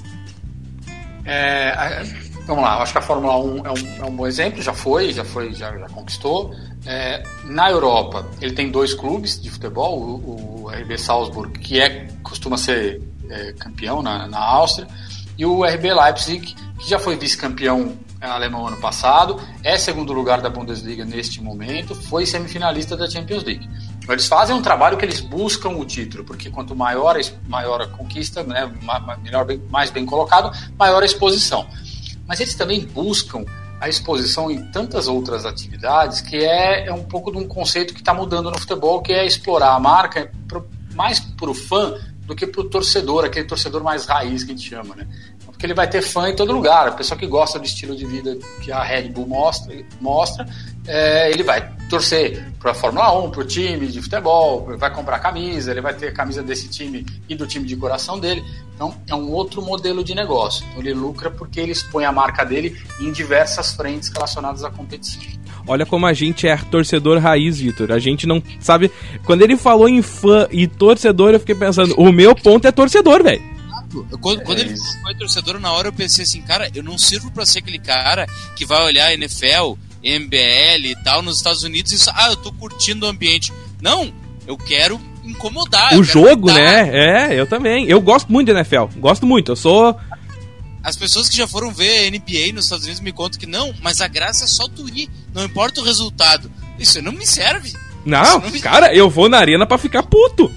[1.25, 2.03] É,
[2.45, 5.13] vamos lá, acho que a Fórmula 1 é um, é um bom exemplo, já foi,
[5.13, 6.53] já foi, já, já conquistou.
[6.85, 12.07] É, na Europa, ele tem dois clubes de futebol, o, o RB Salzburg, que é,
[12.23, 14.87] costuma ser é, campeão na, na Áustria,
[15.37, 17.95] e o RB Leipzig, que já foi vice-campeão
[18.29, 23.67] alemão ano passado, é segundo lugar da Bundesliga neste momento, foi semifinalista da Champions League.
[24.07, 28.43] Eles fazem um trabalho que eles buscam o título, porque quanto maior, maior a conquista,
[28.43, 28.71] né,
[29.23, 31.67] melhor, mais bem colocado, maior a exposição.
[32.27, 33.45] Mas eles também buscam
[33.79, 38.01] a exposição em tantas outras atividades que é, é um pouco de um conceito que
[38.01, 42.35] está mudando no futebol, que é explorar a marca pro, mais para o fã do
[42.35, 45.07] que para o torcedor, aquele torcedor mais raiz que a gente chama, né?
[45.61, 46.87] Porque ele vai ter fã em todo lugar.
[46.87, 49.71] A pessoa que gosta do estilo de vida que a Red Bull mostra,
[50.01, 50.47] mostra
[50.87, 55.19] é, ele vai torcer para a Fórmula 1, para o time de futebol, vai comprar
[55.19, 58.43] camisa, ele vai ter a camisa desse time e do time de coração dele.
[58.73, 60.65] Então é um outro modelo de negócio.
[60.69, 65.21] Então ele lucra porque ele expõe a marca dele em diversas frentes relacionadas à competição.
[65.67, 67.91] Olha como a gente é torcedor raiz, Vitor.
[67.91, 68.91] A gente não sabe.
[69.25, 73.21] Quando ele falou em fã e torcedor, eu fiquei pensando, o meu ponto é torcedor,
[73.21, 73.50] velho.
[74.19, 77.31] Quando, quando é ele foi torcedor, na hora eu pensei assim, cara, eu não sirvo
[77.31, 78.25] para ser aquele cara
[78.55, 82.51] que vai olhar a NFL MBL e tal nos Estados Unidos e ah, eu tô
[82.51, 83.53] curtindo o ambiente.
[83.81, 84.11] Não,
[84.47, 85.93] eu quero incomodar.
[85.97, 87.29] O jogo, né?
[87.29, 87.85] É, eu também.
[87.87, 88.85] Eu gosto muito de NFL.
[88.97, 89.51] Gosto muito.
[89.51, 89.95] Eu sou.
[90.83, 94.01] As pessoas que já foram ver NBA nos Estados Unidos me contam que não, mas
[94.01, 95.09] a graça é só tu ir.
[95.31, 96.51] Não importa o resultado.
[96.79, 97.71] Isso não me serve.
[98.03, 98.59] Não, não me...
[98.59, 100.51] cara, eu vou na arena para ficar puto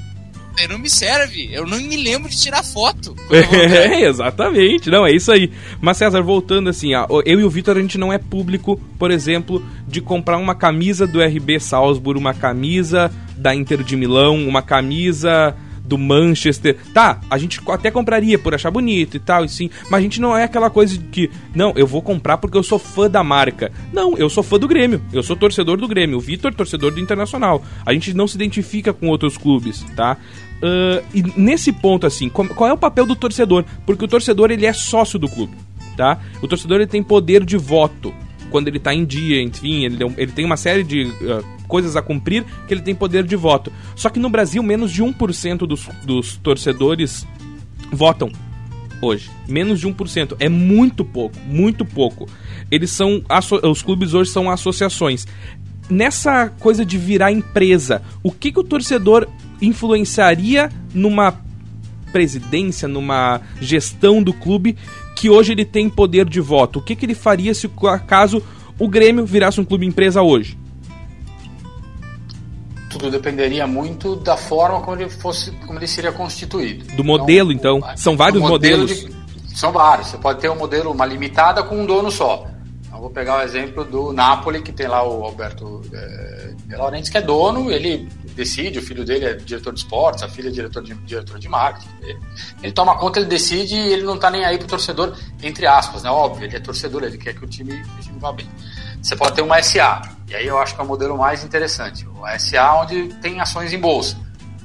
[0.68, 1.48] não me serve.
[1.52, 3.14] Eu não me lembro de tirar foto.
[3.74, 4.90] É, exatamente.
[4.90, 5.50] Não, é isso aí.
[5.80, 6.90] Mas, César, voltando assim,
[7.24, 11.06] eu e o Vitor, a gente não é público, por exemplo, de comprar uma camisa
[11.06, 16.76] do RB Salzburg, uma camisa da Inter de Milão, uma camisa do Manchester.
[16.92, 20.20] Tá, a gente até compraria por achar bonito e tal, e sim, mas a gente
[20.20, 23.22] não é aquela coisa de que, não, eu vou comprar porque eu sou fã da
[23.22, 23.70] marca.
[23.92, 27.00] Não, eu sou fã do Grêmio, eu sou torcedor do Grêmio, o Vitor, torcedor do
[27.00, 27.62] Internacional.
[27.84, 30.16] A gente não se identifica com outros clubes, tá?
[30.64, 33.66] Uh, e nesse ponto, assim, qual é o papel do torcedor?
[33.84, 35.54] Porque o torcedor, ele é sócio do clube,
[35.94, 36.18] tá?
[36.40, 38.14] O torcedor, ele tem poder de voto
[38.50, 42.02] quando ele tá em dia, enfim, ele, ele tem uma série de uh, coisas a
[42.02, 43.72] cumprir que ele tem poder de voto.
[43.96, 47.26] Só que no Brasil, menos de 1% dos, dos torcedores
[47.90, 48.30] votam
[49.02, 49.30] hoje.
[49.48, 50.36] Menos de 1%.
[50.38, 52.28] É muito pouco, muito pouco.
[52.70, 53.22] Eles são.
[53.68, 55.26] Os clubes hoje são associações.
[55.90, 59.28] Nessa coisa de virar empresa, o que, que o torcedor
[59.60, 61.34] influenciaria numa
[62.12, 64.76] presidência, numa gestão do clube
[65.16, 66.78] que hoje ele tem poder de voto?
[66.78, 68.42] O que, que ele faria se acaso
[68.78, 70.58] o Grêmio virasse um clube empresa hoje?
[72.88, 76.84] Tudo dependeria muito da forma como ele fosse, como ele seria constituído.
[76.94, 77.78] Do modelo, então.
[77.78, 77.96] então.
[77.96, 78.90] São vários modelos.
[78.90, 79.12] De,
[79.56, 80.08] são vários.
[80.08, 82.46] Você pode ter um modelo, uma limitada com um dono só.
[82.86, 87.10] Então, vou pegar o exemplo do Napoli, que tem lá o Alberto é, De Laurentiis,
[87.10, 90.52] que é dono, ele decide, o filho dele é diretor de esportes, a filha é
[90.52, 91.88] diretor de, diretor de marketing.
[92.02, 92.20] Ele,
[92.62, 96.02] ele toma conta, ele decide e ele não está nem aí pro torcedor, entre aspas,
[96.02, 96.10] né?
[96.10, 98.48] Óbvio, ele é torcedor, ele quer que o time, o time vá bem.
[99.00, 102.06] Você pode ter uma SA, e aí eu acho que é o modelo mais interessante.
[102.06, 104.16] O SA onde tem ações em bolsa.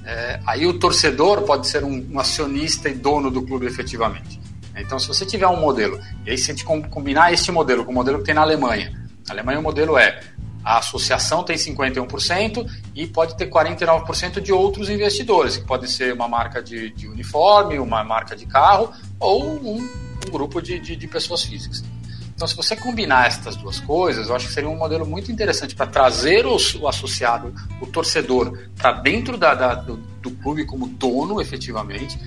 [0.06, 4.40] É, aí o torcedor pode ser um, um, acionista e dono do clube efetivamente.
[4.76, 7.92] Então, se você tiver um modelo, e aí se a gente combinar este modelo com
[7.92, 8.92] o modelo que tem na Alemanha,
[9.28, 10.22] na Alemanha o modelo é
[10.70, 16.28] a associação tem 51% e pode ter 49% de outros investidores, que pode ser uma
[16.28, 21.08] marca de, de uniforme, uma marca de carro ou um, um grupo de, de, de,
[21.08, 21.84] pessoas físicas.
[22.36, 25.74] Então, se você combinar essas duas coisas, eu acho que seria um modelo muito interessante
[25.74, 27.52] para trazer o, o, associado,
[27.82, 32.20] o torcedor, para dentro da, da, do, do clube como dono, efetivamente,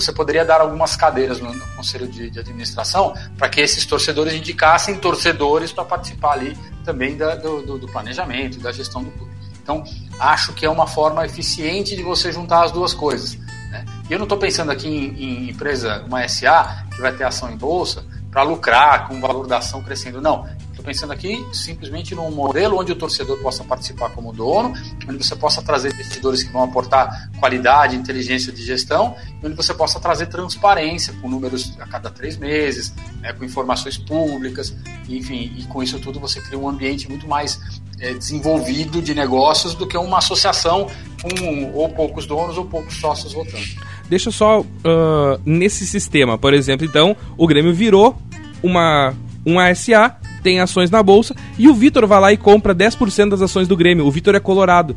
[0.00, 4.34] você poderia dar algumas cadeiras no, no conselho de, de administração para que esses torcedores
[4.34, 9.32] indicassem torcedores para participar ali também da, do, do, planejamento e da gestão do clube.
[9.62, 9.82] Então,
[10.20, 13.36] acho que é uma forma eficiente de você juntar as duas coisas.
[13.70, 13.84] Né?
[14.08, 17.50] E eu não estou pensando aqui em, em, empresa, uma SA, que vai ter ação
[17.50, 20.20] em bolsa, para lucrar com o valor da ação crescendo.
[20.20, 20.46] Não
[20.86, 24.72] pensando aqui simplesmente num modelo onde o torcedor possa participar como dono,
[25.08, 29.98] onde você possa trazer investidores que vão aportar qualidade, inteligência de gestão, onde você possa
[29.98, 34.72] trazer transparência com números a cada três meses, né, com informações públicas,
[35.08, 37.60] enfim, e com isso tudo você cria um ambiente muito mais
[37.98, 40.88] é, desenvolvido de negócios do que uma associação
[41.20, 43.64] com ou poucos donos ou poucos sócios votando.
[44.08, 44.64] Deixa só uh,
[45.44, 48.16] nesse sistema, por exemplo, então o Grêmio virou
[48.62, 49.12] uma
[49.44, 50.16] uma SA
[50.46, 53.76] tem ações na bolsa, e o Vitor vai lá e compra 10% das ações do
[53.76, 54.06] Grêmio.
[54.06, 54.96] O Vitor é colorado.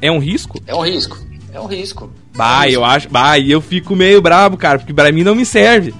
[0.00, 0.58] É um risco?
[0.66, 1.18] É um risco.
[1.52, 2.10] É um risco.
[2.34, 2.74] Bah, é um risco.
[2.74, 3.08] eu acho.
[3.10, 5.94] Bah, eu fico meio brabo, cara, porque pra mim não me serve.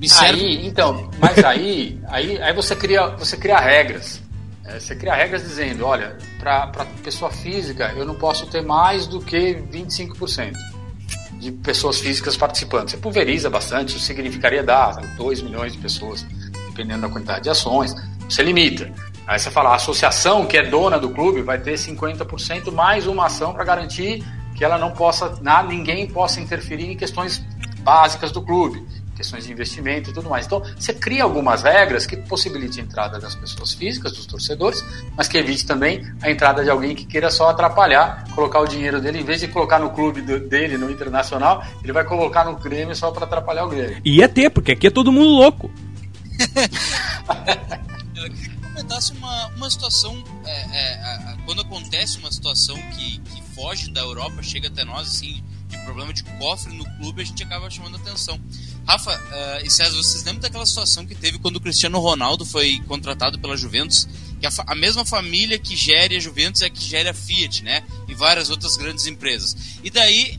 [0.00, 0.40] Me serve.
[0.40, 4.22] Aí, então, mas aí, aí, aí você cria, você cria regras.
[4.64, 9.20] É, você cria regras dizendo, olha, para pessoa física eu não posso ter mais do
[9.20, 10.54] que 25%
[11.38, 12.88] de pessoas físicas participando.
[12.88, 16.24] Você pulveriza bastante, isso significaria dar 2 milhões de pessoas,
[16.72, 17.94] dependendo da quantidade de ações.
[18.28, 18.90] Você limita.
[19.26, 23.26] Aí você fala, a associação que é dona do clube vai ter 50% mais uma
[23.26, 27.44] ação para garantir que ela não possa, nada, ninguém possa interferir em questões
[27.82, 28.84] básicas do clube
[29.22, 30.46] questões de investimento e tudo mais.
[30.46, 34.84] Então, você cria algumas regras que possibilitem a entrada das pessoas físicas, dos torcedores,
[35.16, 39.00] mas que evite também a entrada de alguém que queira só atrapalhar, colocar o dinheiro
[39.00, 42.94] dele, em vez de colocar no clube dele, no Internacional, ele vai colocar no Grêmio
[42.94, 44.00] só para atrapalhar o Grêmio.
[44.04, 45.70] E ia ter, porque aqui é todo mundo louco.
[48.14, 53.42] Eu queria que comentasse uma, uma situação, é, é, quando acontece uma situação que, que
[53.54, 57.42] foge da Europa, chega até nós, assim, de problema de cofre no clube, a gente
[57.42, 58.38] acaba chamando atenção.
[58.86, 62.80] Rafa uh, e César, vocês lembram daquela situação que teve quando o Cristiano Ronaldo foi
[62.86, 64.06] contratado pela Juventus?
[64.42, 67.84] Que a, a, mesma família que gere a Juventus é que gere a Fiat, né?
[68.08, 69.56] E várias outras grandes empresas.
[69.84, 70.36] E daí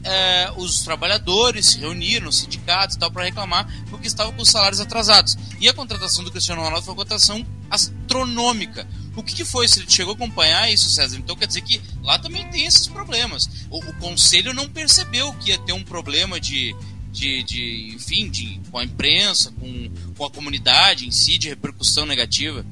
[0.57, 4.49] uh, os trabalhadores se reuniram, os sindicatos e tal, para reclamar porque estavam com os
[4.49, 5.37] salários atrasados.
[5.57, 8.85] E a contratação do Cristiano Ronaldo foi uma contratação astronômica.
[9.15, 9.69] O que, que foi?
[9.69, 11.17] Se ele chegou a acompanhar isso, César?
[11.17, 13.49] Então quer dizer que lá também tem esses problemas.
[13.69, 16.75] O, o conselho não percebeu que ia ter um problema de,
[17.09, 22.05] de, de enfim, de, com a imprensa, com, com a comunidade em si, de repercussão
[22.05, 22.65] negativa?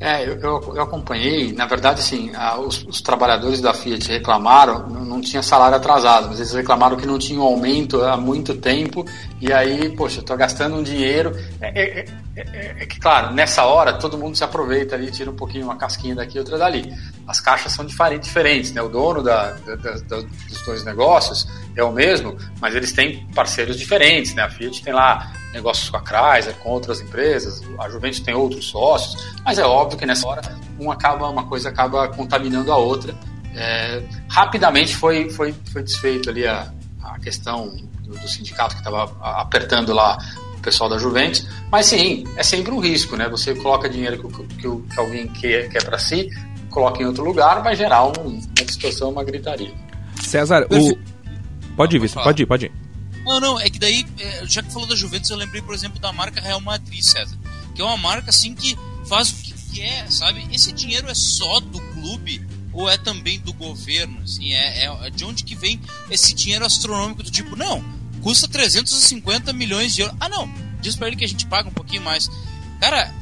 [0.00, 4.88] É, eu, eu, eu acompanhei, na verdade, assim, a, os, os, trabalhadores da Fiat reclamaram,
[4.88, 8.54] não, não, tinha salário atrasado, mas eles reclamaram que não tinha um aumento há muito
[8.54, 9.04] tempo,
[9.42, 11.36] e aí, poxa, estou gastando um dinheiro.
[11.60, 12.04] É, é,
[12.52, 15.76] é, é, que, claro, nessa hora todo mundo se aproveita ali, tira um pouquinho uma
[15.76, 16.92] casquinha daqui, outra dali.
[17.26, 18.82] As caixas são diferentes, né?
[18.82, 23.78] O dono da, da, da, dos dois negócios é o mesmo, mas eles têm parceiros
[23.78, 24.42] diferentes, né?
[24.42, 28.68] A Fiat tem lá negócios com a Chrysler, com outras empresas, a Juventus tem outros
[28.68, 30.42] sócios, mas é óbvio que nessa hora
[30.78, 33.14] um acaba, uma coisa acaba contaminando a outra.
[33.54, 36.72] É, rapidamente foi, foi, foi desfeito ali a,
[37.02, 37.68] a questão
[38.00, 40.18] do, do sindicato que estava apertando lá
[40.60, 43.28] pessoal da Juventus, mas sim, é sempre um risco, né?
[43.28, 46.28] Você coloca dinheiro que, que, que alguém quer, quer para si,
[46.70, 49.72] coloca em outro lugar, vai gerar um, uma distorção, uma gritaria.
[50.22, 50.98] César, o...
[51.76, 52.72] pode ir, pode ir, pode ir.
[53.24, 55.98] Não, não, é que daí, é, já que falou da Juventus, eu lembrei, por exemplo,
[56.00, 57.36] da marca Real Madrid, César.
[57.74, 60.46] Que é uma marca, assim, que faz o que quer, sabe?
[60.52, 64.20] Esse dinheiro é só do clube ou é também do governo?
[64.22, 67.84] Assim, é, é de onde que vem esse dinheiro astronômico do tipo, não,
[68.22, 70.16] custa 350 milhões de euros.
[70.20, 72.28] Ah, não, diz pra ele que a gente paga um pouquinho mais.
[72.80, 73.12] Cara,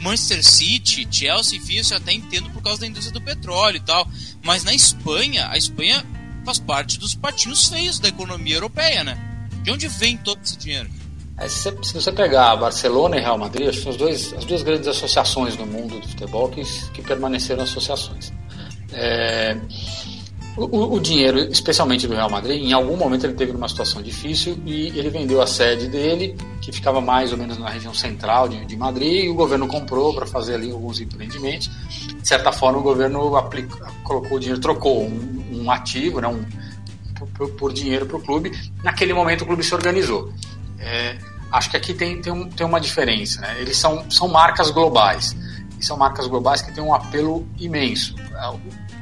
[0.00, 4.08] Manchester City, Chelsea, enfim, eu até entendo por causa da indústria do petróleo e tal.
[4.42, 6.04] Mas na Espanha, a Espanha
[6.44, 9.18] faz parte dos patinhos feios da economia europeia, né?
[9.62, 10.88] De onde vem todo esse dinheiro?
[11.36, 14.44] É, se, se, você pegar Barcelona e Real Madrid, acho que são as, dois, as
[14.44, 18.32] duas grandes associações no mundo do futebol que, que permaneceram associações.
[18.92, 19.56] É,
[20.64, 24.58] o, o, dinheiro, especialmente do Real Madrid, em algum momento ele teve uma situação difícil
[24.66, 28.64] e ele vendeu a sede dele, que ficava mais ou menos na região central de,
[28.64, 31.70] de Madrid, e o governo comprou para fazer ali alguns empreendimentos.
[31.98, 36.44] De certa forma, o governo aplica, colocou o dinheiro, trocou um, um ativo, né, um,
[37.36, 38.52] por, por dinheiro para o clube.
[38.82, 40.32] Naquele momento o clube se organizou.
[40.78, 41.18] É,
[41.52, 43.40] acho que aqui tem, tem, um, tem uma diferença.
[43.40, 43.60] Né?
[43.60, 45.36] Eles são, são marcas globais.
[45.78, 48.16] E são marcas globais que têm um apelo imenso.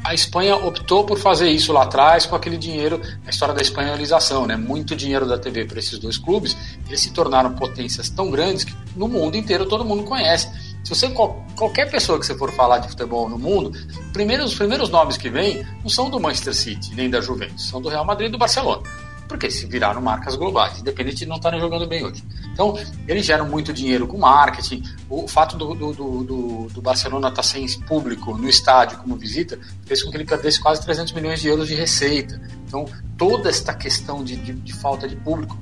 [0.07, 4.47] A Espanha optou por fazer isso lá atrás com aquele dinheiro, a história da espanholização,
[4.47, 4.57] né?
[4.57, 8.73] Muito dinheiro da TV para esses dois clubes, eles se tornaram potências tão grandes que
[8.95, 10.49] no mundo inteiro todo mundo conhece.
[10.85, 11.09] Se você
[11.57, 13.73] qualquer pessoa que você for falar de futebol no mundo,
[14.12, 17.83] primeiro, os primeiros nomes que vêm não são do Manchester City nem da Juventus, são
[17.83, 18.83] do Real Madrid e do Barcelona.
[19.29, 22.23] Porque se viraram marcas globais, independente de não estarem jogando bem hoje.
[22.53, 24.83] Então, eles geram muito dinheiro com marketing.
[25.11, 29.59] O fato do, do, do, do Barcelona estar tá sem público no estádio como visita
[29.85, 32.41] fez com que ele perdesse quase 300 milhões de euros de receita.
[32.67, 32.87] Então,
[33.19, 35.57] toda esta questão de, de, de falta de público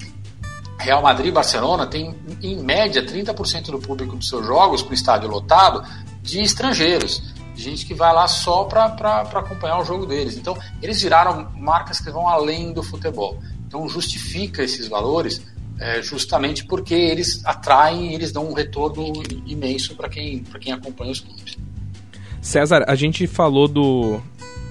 [0.84, 5.30] Real Madrid e Barcelona tem, em média, 30% do público dos seus jogos, com estádio
[5.30, 5.82] lotado,
[6.22, 7.22] de estrangeiros.
[7.54, 10.36] Gente que vai lá só para acompanhar o jogo deles.
[10.36, 13.38] Então, eles viraram marcas que vão além do futebol.
[13.74, 15.44] Então, justifica esses valores
[15.80, 19.12] é, justamente porque eles atraem, eles dão um retorno
[19.44, 21.58] imenso para quem, quem acompanha os clubes.
[22.40, 24.20] César, a gente falou do,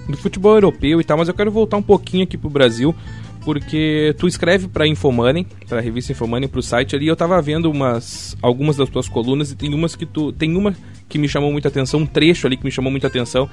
[0.08, 2.96] do futebol europeu e tal, mas eu quero voltar um pouquinho aqui para o Brasil
[3.44, 7.06] porque tu escreve para Infomoney, para a revista Infomoney, para o site ali.
[7.08, 10.74] Eu tava vendo umas algumas das tuas colunas e tem umas que tu tem uma
[11.10, 13.50] que me chamou muita atenção, um trecho ali que me chamou muita atenção,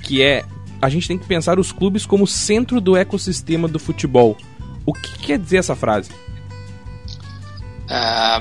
[0.00, 0.44] que é
[0.80, 4.36] a gente tem que pensar os clubes como centro do ecossistema do futebol.
[4.84, 6.10] O que quer dizer essa frase?
[7.88, 8.40] É,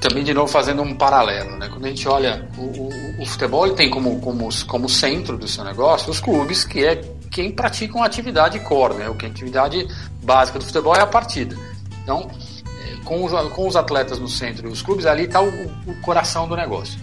[0.00, 1.68] também de novo fazendo um paralelo, né?
[1.68, 5.62] Quando a gente olha o, o, o, futebol, tem como, como, como centro do seu
[5.62, 9.06] negócio os clubes, que é quem pratica uma atividade core, né?
[9.06, 9.86] A atividade
[10.22, 11.56] básica do futebol é a partida.
[12.02, 12.30] Então,
[12.66, 15.48] é, com os, com os atletas no centro e os clubes, ali está o,
[15.86, 16.98] o coração do negócio.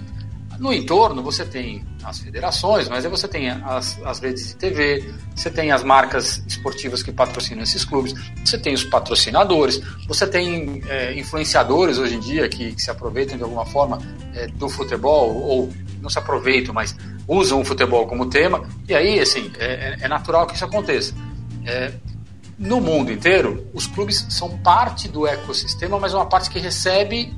[0.59, 5.13] No entorno, você tem as federações, mas aí você tem as, as redes de TV,
[5.33, 10.83] você tem as marcas esportivas que patrocinam esses clubes, você tem os patrocinadores, você tem
[10.87, 13.99] é, influenciadores hoje em dia que, que, se aproveitam de alguma forma
[14.33, 15.69] é, do futebol, ou
[16.01, 16.95] não se aproveitam, mas
[17.25, 21.13] usam o futebol como tema, e aí, assim, é, é, é natural que isso aconteça.
[21.65, 21.93] É,
[22.57, 27.33] no mundo inteiro, os clubes são parte do ecossistema, mas uma parte que recebe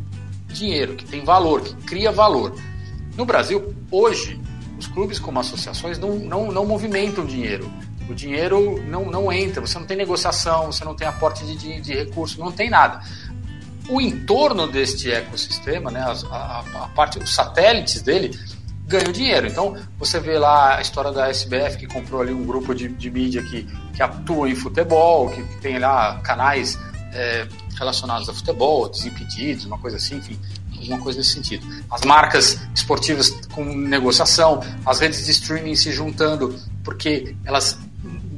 [0.48, 2.56] dinheiro, que tem valor, que cria valor.
[3.16, 4.40] No Brasil, hoje,
[4.78, 7.72] os clubes como associações não, não, não movimentam dinheiro.
[8.10, 11.82] O dinheiro não, não entra, você não tem negociação, você não tem aporte de, de,
[11.82, 13.02] de recursos, não tem nada.
[13.90, 18.38] O entorno deste ecossistema, né, a, a, a parte, os satélites dele,
[18.88, 19.48] ganham dinheiro.
[19.48, 23.10] Então, você vê lá a história da SBF, que comprou ali um grupo de, de
[23.10, 26.78] mídia que, que atua em futebol, que, que tem lá canais
[27.14, 27.48] é,
[27.78, 30.40] relacionados a futebol, desimpedidos, uma coisa assim, enfim
[30.78, 31.66] alguma coisa nesse sentido.
[31.90, 37.78] As marcas esportivas com negociação, as redes de streaming se juntando, porque elas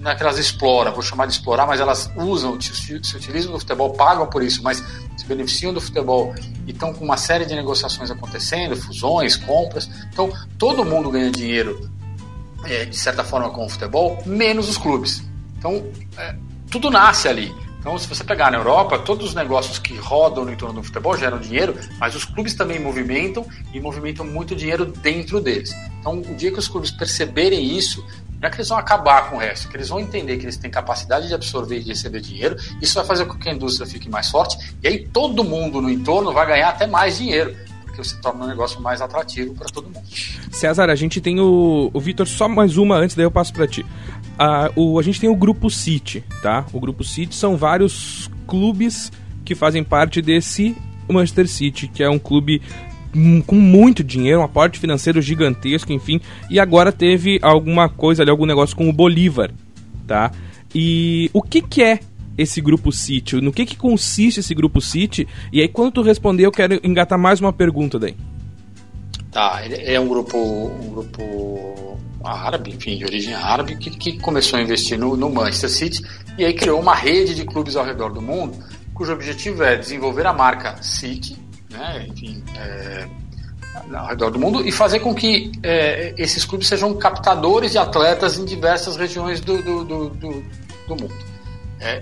[0.04, 3.60] não é que elas exploram, vou chamar de explorar, mas elas usam, se, utilizam do
[3.60, 4.84] futebol, pagam por isso, mas
[5.16, 6.36] se beneficiam do futebol
[6.68, 9.90] e estão com uma série de negociações acontecendo, fusões, compras.
[10.12, 11.90] Então, todo mundo ganha dinheiro,
[12.66, 15.24] é, de certa forma, com o futebol, menos os clubes.
[15.58, 15.82] Então,
[16.18, 16.36] é,
[16.70, 17.56] tudo nasce ali.
[17.84, 21.18] Então, se você pegar na Europa, todos os negócios que rodam no entorno do futebol
[21.18, 25.76] geram dinheiro, mas os clubes também movimentam e movimentam muito dinheiro dentro deles.
[26.00, 28.02] Então, o dia que os clubes perceberem isso,
[28.40, 30.56] não é que eles vão acabar com o resto, que eles vão entender que eles
[30.56, 33.86] têm capacidade de absorver e de receber dinheiro, isso vai fazer com que a indústria
[33.86, 38.04] fique mais forte, e aí todo mundo no entorno vai ganhar até mais dinheiro porque
[38.04, 40.02] você torna um negócio mais atrativo para todo mundo.
[40.52, 43.68] César, a gente tem o, o Vitor, só mais uma antes, daí eu passo para
[43.68, 43.86] ti
[44.38, 46.66] a, o, a gente tem o Grupo City, tá?
[46.74, 49.12] O Grupo City são vários clubes
[49.46, 50.76] que fazem parte desse
[51.08, 52.62] Manchester City, que é um clube
[53.46, 56.20] com muito dinheiro, um aporte financeiro gigantesco, enfim,
[56.50, 59.52] e agora teve alguma coisa ali, algum negócio com o Bolívar,
[60.08, 60.32] tá?
[60.74, 62.00] E o que que é
[62.36, 63.40] esse grupo City?
[63.40, 65.28] No que que consiste esse grupo City?
[65.52, 68.16] E aí quando tu responder, eu quero engatar mais uma pergunta daí.
[69.32, 74.62] Tá, é um grupo um grupo árabe, enfim, de origem árabe, que, que começou a
[74.62, 76.04] investir no, no, Manchester City
[76.38, 78.58] e aí criou uma rede de clubes ao redor do mundo,
[78.94, 81.38] cujo objetivo é desenvolver a marca City,
[81.70, 83.08] né, enfim, é,
[83.94, 88.38] ao redor do mundo e fazer com que é, esses clubes sejam captadores de atletas
[88.38, 90.44] em diversas regiões do, do, do, do,
[90.88, 91.16] do mundo.
[91.80, 92.00] É,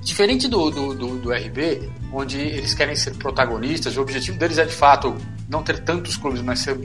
[0.00, 4.72] diferente do, do, do, RB, onde eles querem ser protagonistas, o objetivo deles é de
[4.72, 5.16] fato
[5.48, 6.78] não ter tantos clubes, mas ser,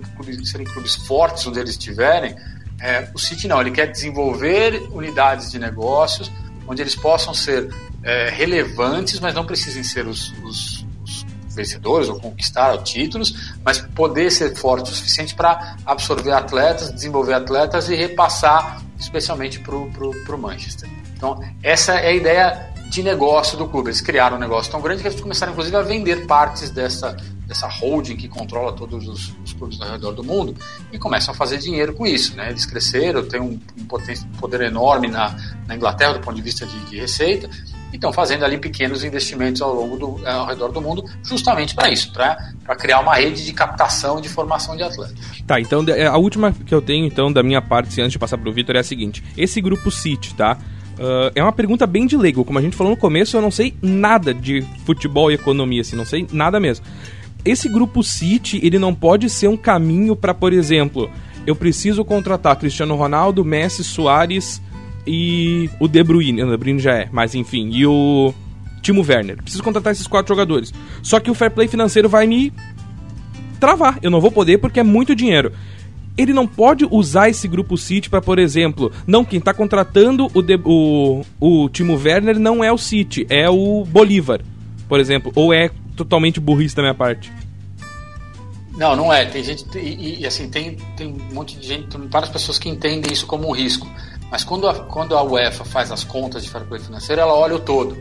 [0.44, 2.36] serem clubes fortes onde eles estiverem.
[2.80, 6.32] É, o City não, ele quer desenvolver unidades de negócios
[6.68, 7.70] onde eles possam ser
[8.04, 14.30] é, relevantes, mas não precisem ser os, os, os, vencedores ou conquistar títulos, mas poder
[14.30, 20.90] ser forte o suficiente para absorver atletas, desenvolver atletas e repassar especialmente para o Manchester.
[21.16, 23.90] Então, essa é a ideia de negócio do clube.
[23.90, 27.16] Eles criaram um negócio tão grande que eles começaram, inclusive, a vender partes dessa,
[27.48, 30.56] dessa holding que controla todos os, os, clubes ao redor do mundo
[30.92, 32.36] e começam a fazer dinheiro com isso.
[32.36, 32.50] Né?
[32.50, 33.86] Eles cresceram, têm um, um
[34.40, 35.36] poder enorme na,
[35.68, 37.50] na, Inglaterra do ponto de vista de, de receita
[37.92, 41.90] e estão fazendo ali pequenos investimentos ao longo do, ao redor do mundo justamente para
[41.90, 45.16] isso, para criar uma rede de captação e de formação de atletas.
[45.46, 48.50] Tá, então a última que eu tenho então da minha parte, antes de passar para
[48.50, 50.58] o Vitor, é a seguinte: esse grupo City, tá?
[50.98, 52.46] Uh, é uma pergunta bem de leigo.
[52.46, 55.96] Como a gente falou no começo, eu não sei nada de futebol e economia, assim,
[55.96, 56.86] não sei nada mesmo
[57.46, 61.10] esse grupo City, ele não pode ser um caminho para, por exemplo,
[61.46, 64.60] eu preciso contratar Cristiano Ronaldo, Messi, Soares
[65.06, 66.44] e o De Bruyne.
[66.44, 68.34] O De Bruyne já é, mas enfim, e o
[68.82, 69.38] Timo Werner.
[69.38, 70.74] Preciso contratar esses quatro jogadores.
[71.04, 72.52] Só que o fair play financeiro vai me
[73.60, 74.00] travar.
[74.02, 75.52] Eu não vou poder porque é muito dinheiro.
[76.18, 80.42] Ele não pode usar esse grupo City para, por exemplo, não, quem está contratando o,
[80.42, 84.40] de, o, o Timo Werner não é o City, é o Bolívar,
[84.88, 87.32] por exemplo, ou é totalmente burrice da minha parte.
[88.78, 89.26] Não, não é.
[89.26, 89.66] Tem gente.
[89.78, 93.48] E, e, assim, tem, tem um monte de gente, várias pessoas que entendem isso como
[93.48, 93.88] um risco.
[94.30, 97.56] Mas quando a, quando a UEFA faz as contas de fair play financeiro, ela olha
[97.56, 97.98] o todo.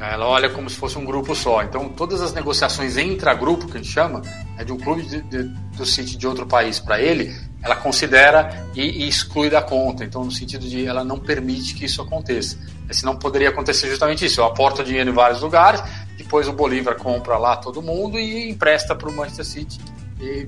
[0.00, 1.62] Ela olha como se fosse um grupo só.
[1.62, 4.22] Então, todas as negociações intra-grupo, que a gente chama,
[4.56, 5.42] é de um clube de, de,
[5.76, 10.02] do City de outro país para ele, ela considera e, e, exclui da conta.
[10.02, 12.58] Então, no sentido de ela não permite que isso aconteça.
[12.90, 14.40] Senão poderia acontecer justamente isso.
[14.40, 15.82] Eu aporto dinheiro em vários lugares,
[16.22, 19.80] depois o Bolívar compra lá todo mundo e empresta para o Manchester City,
[20.20, 20.46] e,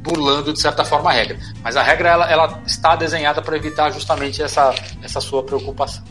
[0.00, 1.38] burlando de certa forma a regra.
[1.62, 6.02] Mas a regra ela, ela está desenhada para evitar justamente essa, essa sua preocupação.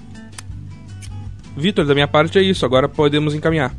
[1.57, 2.63] Vitor, da minha parte é isso.
[2.63, 3.73] Agora podemos encaminhar.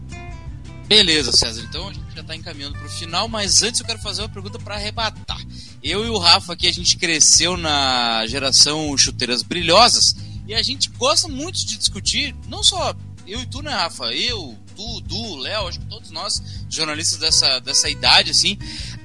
[0.89, 1.63] Beleza, César.
[1.69, 4.29] Então a gente já está encaminhando para o final, mas antes eu quero fazer uma
[4.29, 5.39] pergunta para arrebatar.
[5.83, 10.17] Eu e o Rafa aqui, a gente cresceu na geração chuteiras brilhosas
[10.49, 12.95] e a gente gosta muito de discutir, não só
[13.27, 14.07] eu e tu, né, Rafa?
[14.13, 18.59] Eu, tu, Du, Léo, acho que todos nós, jornalistas dessa, dessa idade, assim,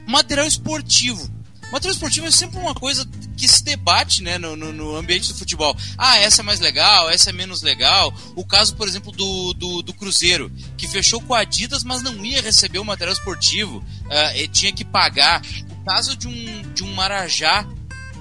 [0.06, 1.32] material esportivo.
[1.72, 3.08] Material esportivo é sempre uma coisa
[3.38, 5.76] que se debate né, no, no, no, ambiente do futebol.
[5.98, 8.14] Ah, essa é mais legal, essa é menos legal.
[8.36, 12.26] O caso, por exemplo, do, do, do Cruzeiro, que fechou com a Adidas, mas não
[12.26, 15.42] ia receber o material esportivo, uh, tinha que pagar.
[15.72, 17.66] O caso de um, de um Marajá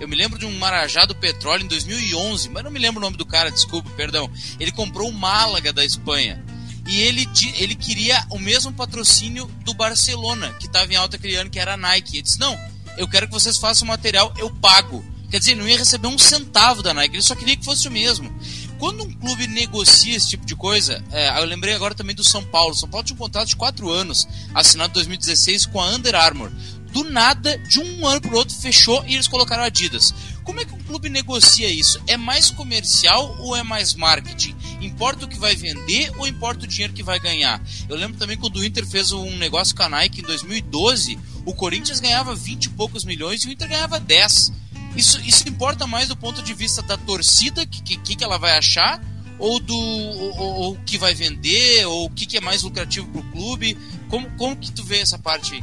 [0.01, 3.03] eu me lembro de um Marajá do Petróleo em 2011, mas não me lembro o
[3.03, 4.31] nome do cara, desculpa, perdão.
[4.59, 6.43] Ele comprou o Málaga da Espanha.
[6.87, 11.51] E ele, ele queria o mesmo patrocínio do Barcelona, que estava em alta aquele ano,
[11.51, 12.17] que era a Nike.
[12.17, 12.59] Ele disse: Não,
[12.97, 15.05] eu quero que vocês façam material, eu pago.
[15.31, 17.91] Quer dizer, não ia receber um centavo da Nike, ele só queria que fosse o
[17.91, 18.35] mesmo.
[18.81, 22.43] Quando um clube negocia esse tipo de coisa, é, eu lembrei agora também do São
[22.43, 22.75] Paulo.
[22.75, 26.51] São Paulo tinha um contrato de 4 anos, assinado em 2016 com a Under Armour.
[26.91, 30.13] Do nada, de um ano para o outro, fechou e eles colocaram Adidas.
[30.51, 32.03] Como é que um clube negocia isso?
[32.09, 34.57] É mais comercial ou é mais marketing?
[34.81, 37.63] Importa o que vai vender ou importa o dinheiro que vai ganhar?
[37.89, 41.55] Eu lembro também quando o Inter fez um negócio com a Nike em 2012, o
[41.55, 44.53] Corinthians ganhava 20 e poucos milhões e o Inter ganhava 10.
[44.97, 48.59] Isso, isso importa mais do ponto de vista da torcida, que, que, que ela vai
[48.59, 49.01] achar,
[49.39, 53.31] ou do ou, que vai vender, ou o que, que é mais lucrativo para o
[53.31, 53.79] clube?
[54.09, 55.63] Como, como que tu vê essa parte aí?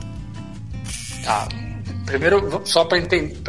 [1.25, 1.66] Tá.
[2.07, 2.97] Primeiro, só para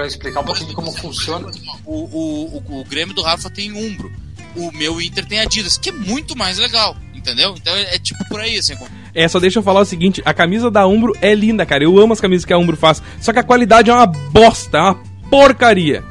[0.05, 1.49] explicar um pouquinho como funciona.
[1.87, 4.11] O, o, o, o Grêmio do Rafa tem Umbro.
[4.57, 7.55] O meu Inter tem Adidas, que é muito mais legal, entendeu?
[7.57, 8.75] Então é, é tipo por aí, assim.
[9.15, 11.85] É, só deixa eu falar o seguinte: a camisa da Umbro é linda, cara.
[11.85, 13.01] Eu amo as camisas que a Umbro faz.
[13.21, 15.01] Só que a qualidade é uma bosta, é uma
[15.31, 16.03] porcaria.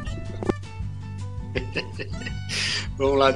[2.97, 3.33] Vamos lá.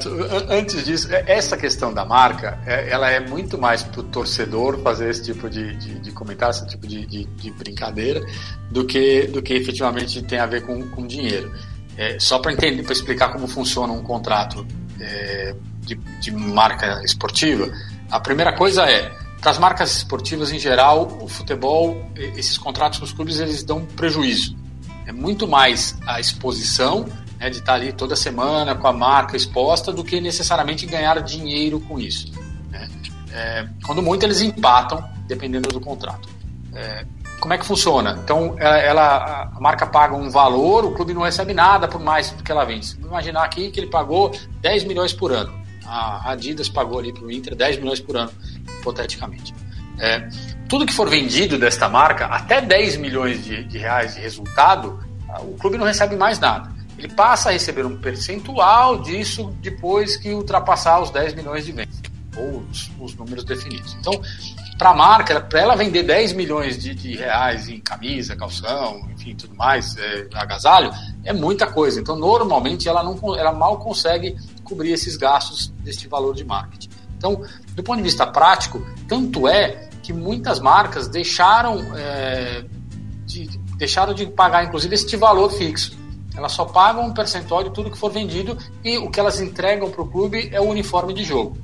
[0.49, 4.80] Antes disso, é, essa questão da marca, é, ela é muito mais para o torcedor
[4.82, 8.26] fazer esse tipo de, de, de comentário, esse tipo de, de, de, brincadeira,
[8.72, 11.53] do que, do que efetivamente tem a ver com, com dinheiro.
[11.95, 14.66] É, só para entender, para explicar como funciona um contrato
[14.99, 17.72] é, de, de marca esportiva,
[18.09, 23.05] a primeira coisa é para as marcas esportivas em geral, o futebol, esses contratos com
[23.05, 24.55] os clubes, eles dão prejuízo.
[25.07, 27.05] É muito mais a exposição
[27.42, 31.80] né, de estar ali toda semana com a marca exposta do que necessariamente ganhar dinheiro
[31.80, 32.32] com isso.
[32.70, 32.88] Né?
[33.34, 36.30] É, quando muito eles empatam, dependendo do contrato.
[36.72, 37.04] É,
[37.39, 38.20] como é que funciona?
[38.24, 42.30] Então, ela, ela, a marca paga um valor, o clube não recebe nada por mais
[42.30, 42.94] do que ela vende.
[42.94, 44.32] Vamos imaginar aqui que ele pagou
[44.62, 45.52] 10 milhões por ano.
[45.84, 48.32] A Adidas pagou ali para o Inter 10 milhões por ano,
[48.80, 49.52] hipoteticamente.
[50.00, 50.30] É,
[50.70, 55.04] tudo que for vendido desta marca, até 10 milhões de, de reais de resultado,
[55.39, 60.32] o clube não recebe mais nada ele passa a receber um percentual disso depois que
[60.32, 61.99] ultrapassar os 10 milhões de vendas,
[62.38, 63.97] ou os, os números definidos.
[63.99, 64.22] Então,
[64.78, 69.36] para a marca, para ela vender 10 milhões de, de, reais em camisa, calção, enfim,
[69.36, 70.91] tudo mais, é, agasalho,
[71.24, 71.99] é muita coisa.
[71.99, 76.89] Então, normalmente, ela, não, ela mal consegue cobrir esses gastos deste valor de marketing.
[77.18, 77.43] Então,
[77.74, 82.64] do ponto de vista prático, tanto é que muitas marcas deixaram, é,
[83.26, 83.47] de,
[83.78, 86.01] deixaram de pagar, inclusive, este valor fixo.
[86.42, 89.92] Elas só pagam um percentual de tudo que for vendido e o que elas entregam
[89.92, 91.56] para o clube é o uniforme de jogo.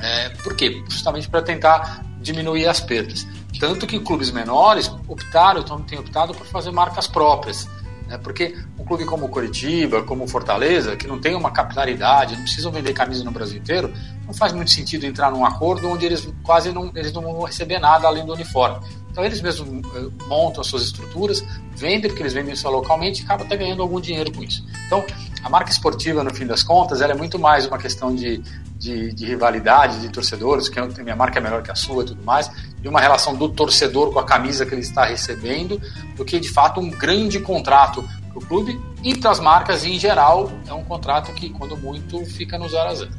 [0.00, 0.80] É, por quê?
[0.88, 3.26] Justamente para tentar diminuir as perdas.
[3.58, 7.68] Tanto que clubes menores optaram, então têm optado por fazer marcas próprias.
[8.10, 8.18] Né?
[8.18, 12.42] Porque um clube como o Curitiba, como o Fortaleza, que não tem uma capilaridade, não
[12.42, 13.94] precisam vender camisa no Brasil inteiro,
[14.26, 17.78] não faz muito sentido entrar num acordo onde eles quase não, eles não vão receber
[17.78, 18.84] nada além do uniforme.
[19.12, 21.44] Então eles mesmos eh, montam as suas estruturas,
[21.76, 24.64] vendem porque eles vendem só localmente e acabam até ganhando algum dinheiro com isso.
[24.86, 25.04] Então
[25.44, 28.42] a marca esportiva, no fim das contas, ela é muito mais uma questão de,
[28.80, 32.06] de, de rivalidade de torcedores, que a minha marca é melhor que a sua e
[32.06, 32.50] tudo mais,
[32.80, 35.80] de uma relação do torcedor com a camisa que ele está recebendo,
[36.16, 39.98] do que de fato um grande contrato para o clube e para as marcas em
[39.98, 43.10] geral é um contrato que quando muito fica no zero a zero.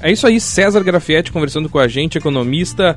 [0.00, 2.96] É isso aí, César Grafietti conversando com a gente, economista,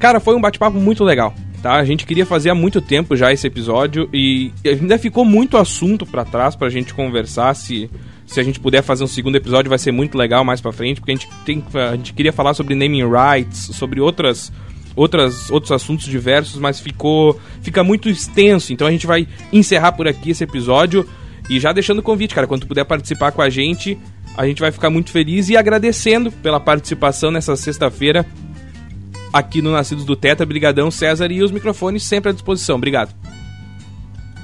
[0.00, 1.34] Cara, foi um bate-papo muito legal.
[1.62, 1.74] tá?
[1.74, 6.06] A gente queria fazer há muito tempo já esse episódio e ainda ficou muito assunto
[6.06, 7.90] para trás pra gente conversar se
[8.30, 11.00] se a gente puder fazer um segundo episódio vai ser muito legal mais para frente,
[11.00, 14.52] porque a gente tem a gente queria falar sobre naming rights, sobre outras
[14.94, 20.06] outras outros assuntos diversos, mas ficou fica muito extenso, então a gente vai encerrar por
[20.06, 21.04] aqui esse episódio
[21.48, 23.98] e já deixando o convite, cara, quando puder participar com a gente,
[24.36, 28.24] a gente vai ficar muito feliz e agradecendo pela participação nessa sexta-feira
[29.32, 30.46] aqui no Nascidos do Teta.
[30.46, 32.76] Brigadão, César, e os microfones sempre à disposição.
[32.76, 33.12] Obrigado.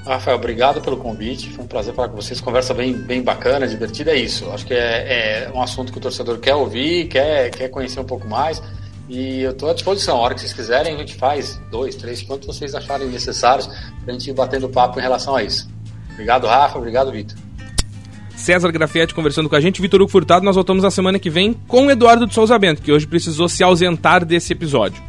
[0.07, 1.51] Rafael, obrigado pelo convite.
[1.51, 2.41] Foi um prazer falar com vocês.
[2.41, 4.13] Conversa bem, bem bacana, divertida.
[4.13, 4.49] É isso.
[4.51, 8.05] Acho que é, é um assunto que o torcedor quer ouvir, quer, quer conhecer um
[8.05, 8.63] pouco mais.
[9.09, 10.17] E eu estou à disposição.
[10.17, 14.09] A hora que vocês quiserem, a gente faz dois, três, quantos vocês acharem necessários para
[14.09, 15.69] a gente ir batendo papo em relação a isso.
[16.13, 16.79] Obrigado, Rafa.
[16.79, 17.37] Obrigado, Vitor.
[18.37, 20.45] César Grafietti conversando com a gente, Vitor Hugo Furtado.
[20.45, 23.49] Nós voltamos na semana que vem com o Eduardo de Souza Bento, que hoje precisou
[23.49, 25.03] se ausentar desse episódio.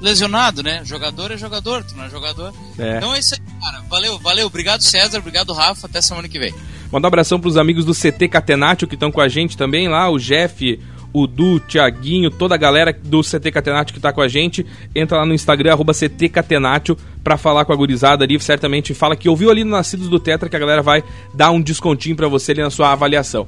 [0.00, 0.82] Lesionado, né?
[0.84, 2.52] Jogador é jogador, tu não é jogador.
[2.78, 2.98] É.
[2.98, 3.82] Então é isso aí, cara.
[3.88, 4.46] Valeu, valeu.
[4.46, 5.18] Obrigado, César.
[5.18, 5.86] Obrigado, Rafa.
[5.86, 6.54] Até semana que vem.
[6.90, 9.88] Manda um abração para os amigos do CT Catenatio que estão com a gente também
[9.88, 10.80] lá, o Jeff,
[11.12, 14.64] o Du, o Thiaguinho, toda a galera do CT Catenatio que tá com a gente.
[14.94, 18.38] Entra lá no Instagram, arroba CT Catenatio, pra falar com a gurizada ali.
[18.40, 21.02] Certamente fala que ouviu ali no Nascidos do Tetra que a galera vai
[21.34, 23.46] dar um descontinho para você ali na sua avaliação.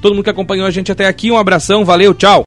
[0.00, 2.42] Todo mundo que acompanhou a gente até aqui, um abração, valeu, tchau!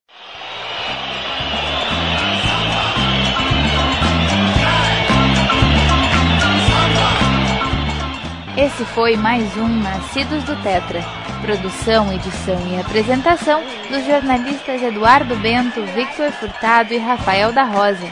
[8.75, 11.01] Esse foi mais um Nascidos do Tetra.
[11.41, 18.11] Produção, edição e apresentação dos jornalistas Eduardo Bento, Victor Furtado e Rafael da Rosa.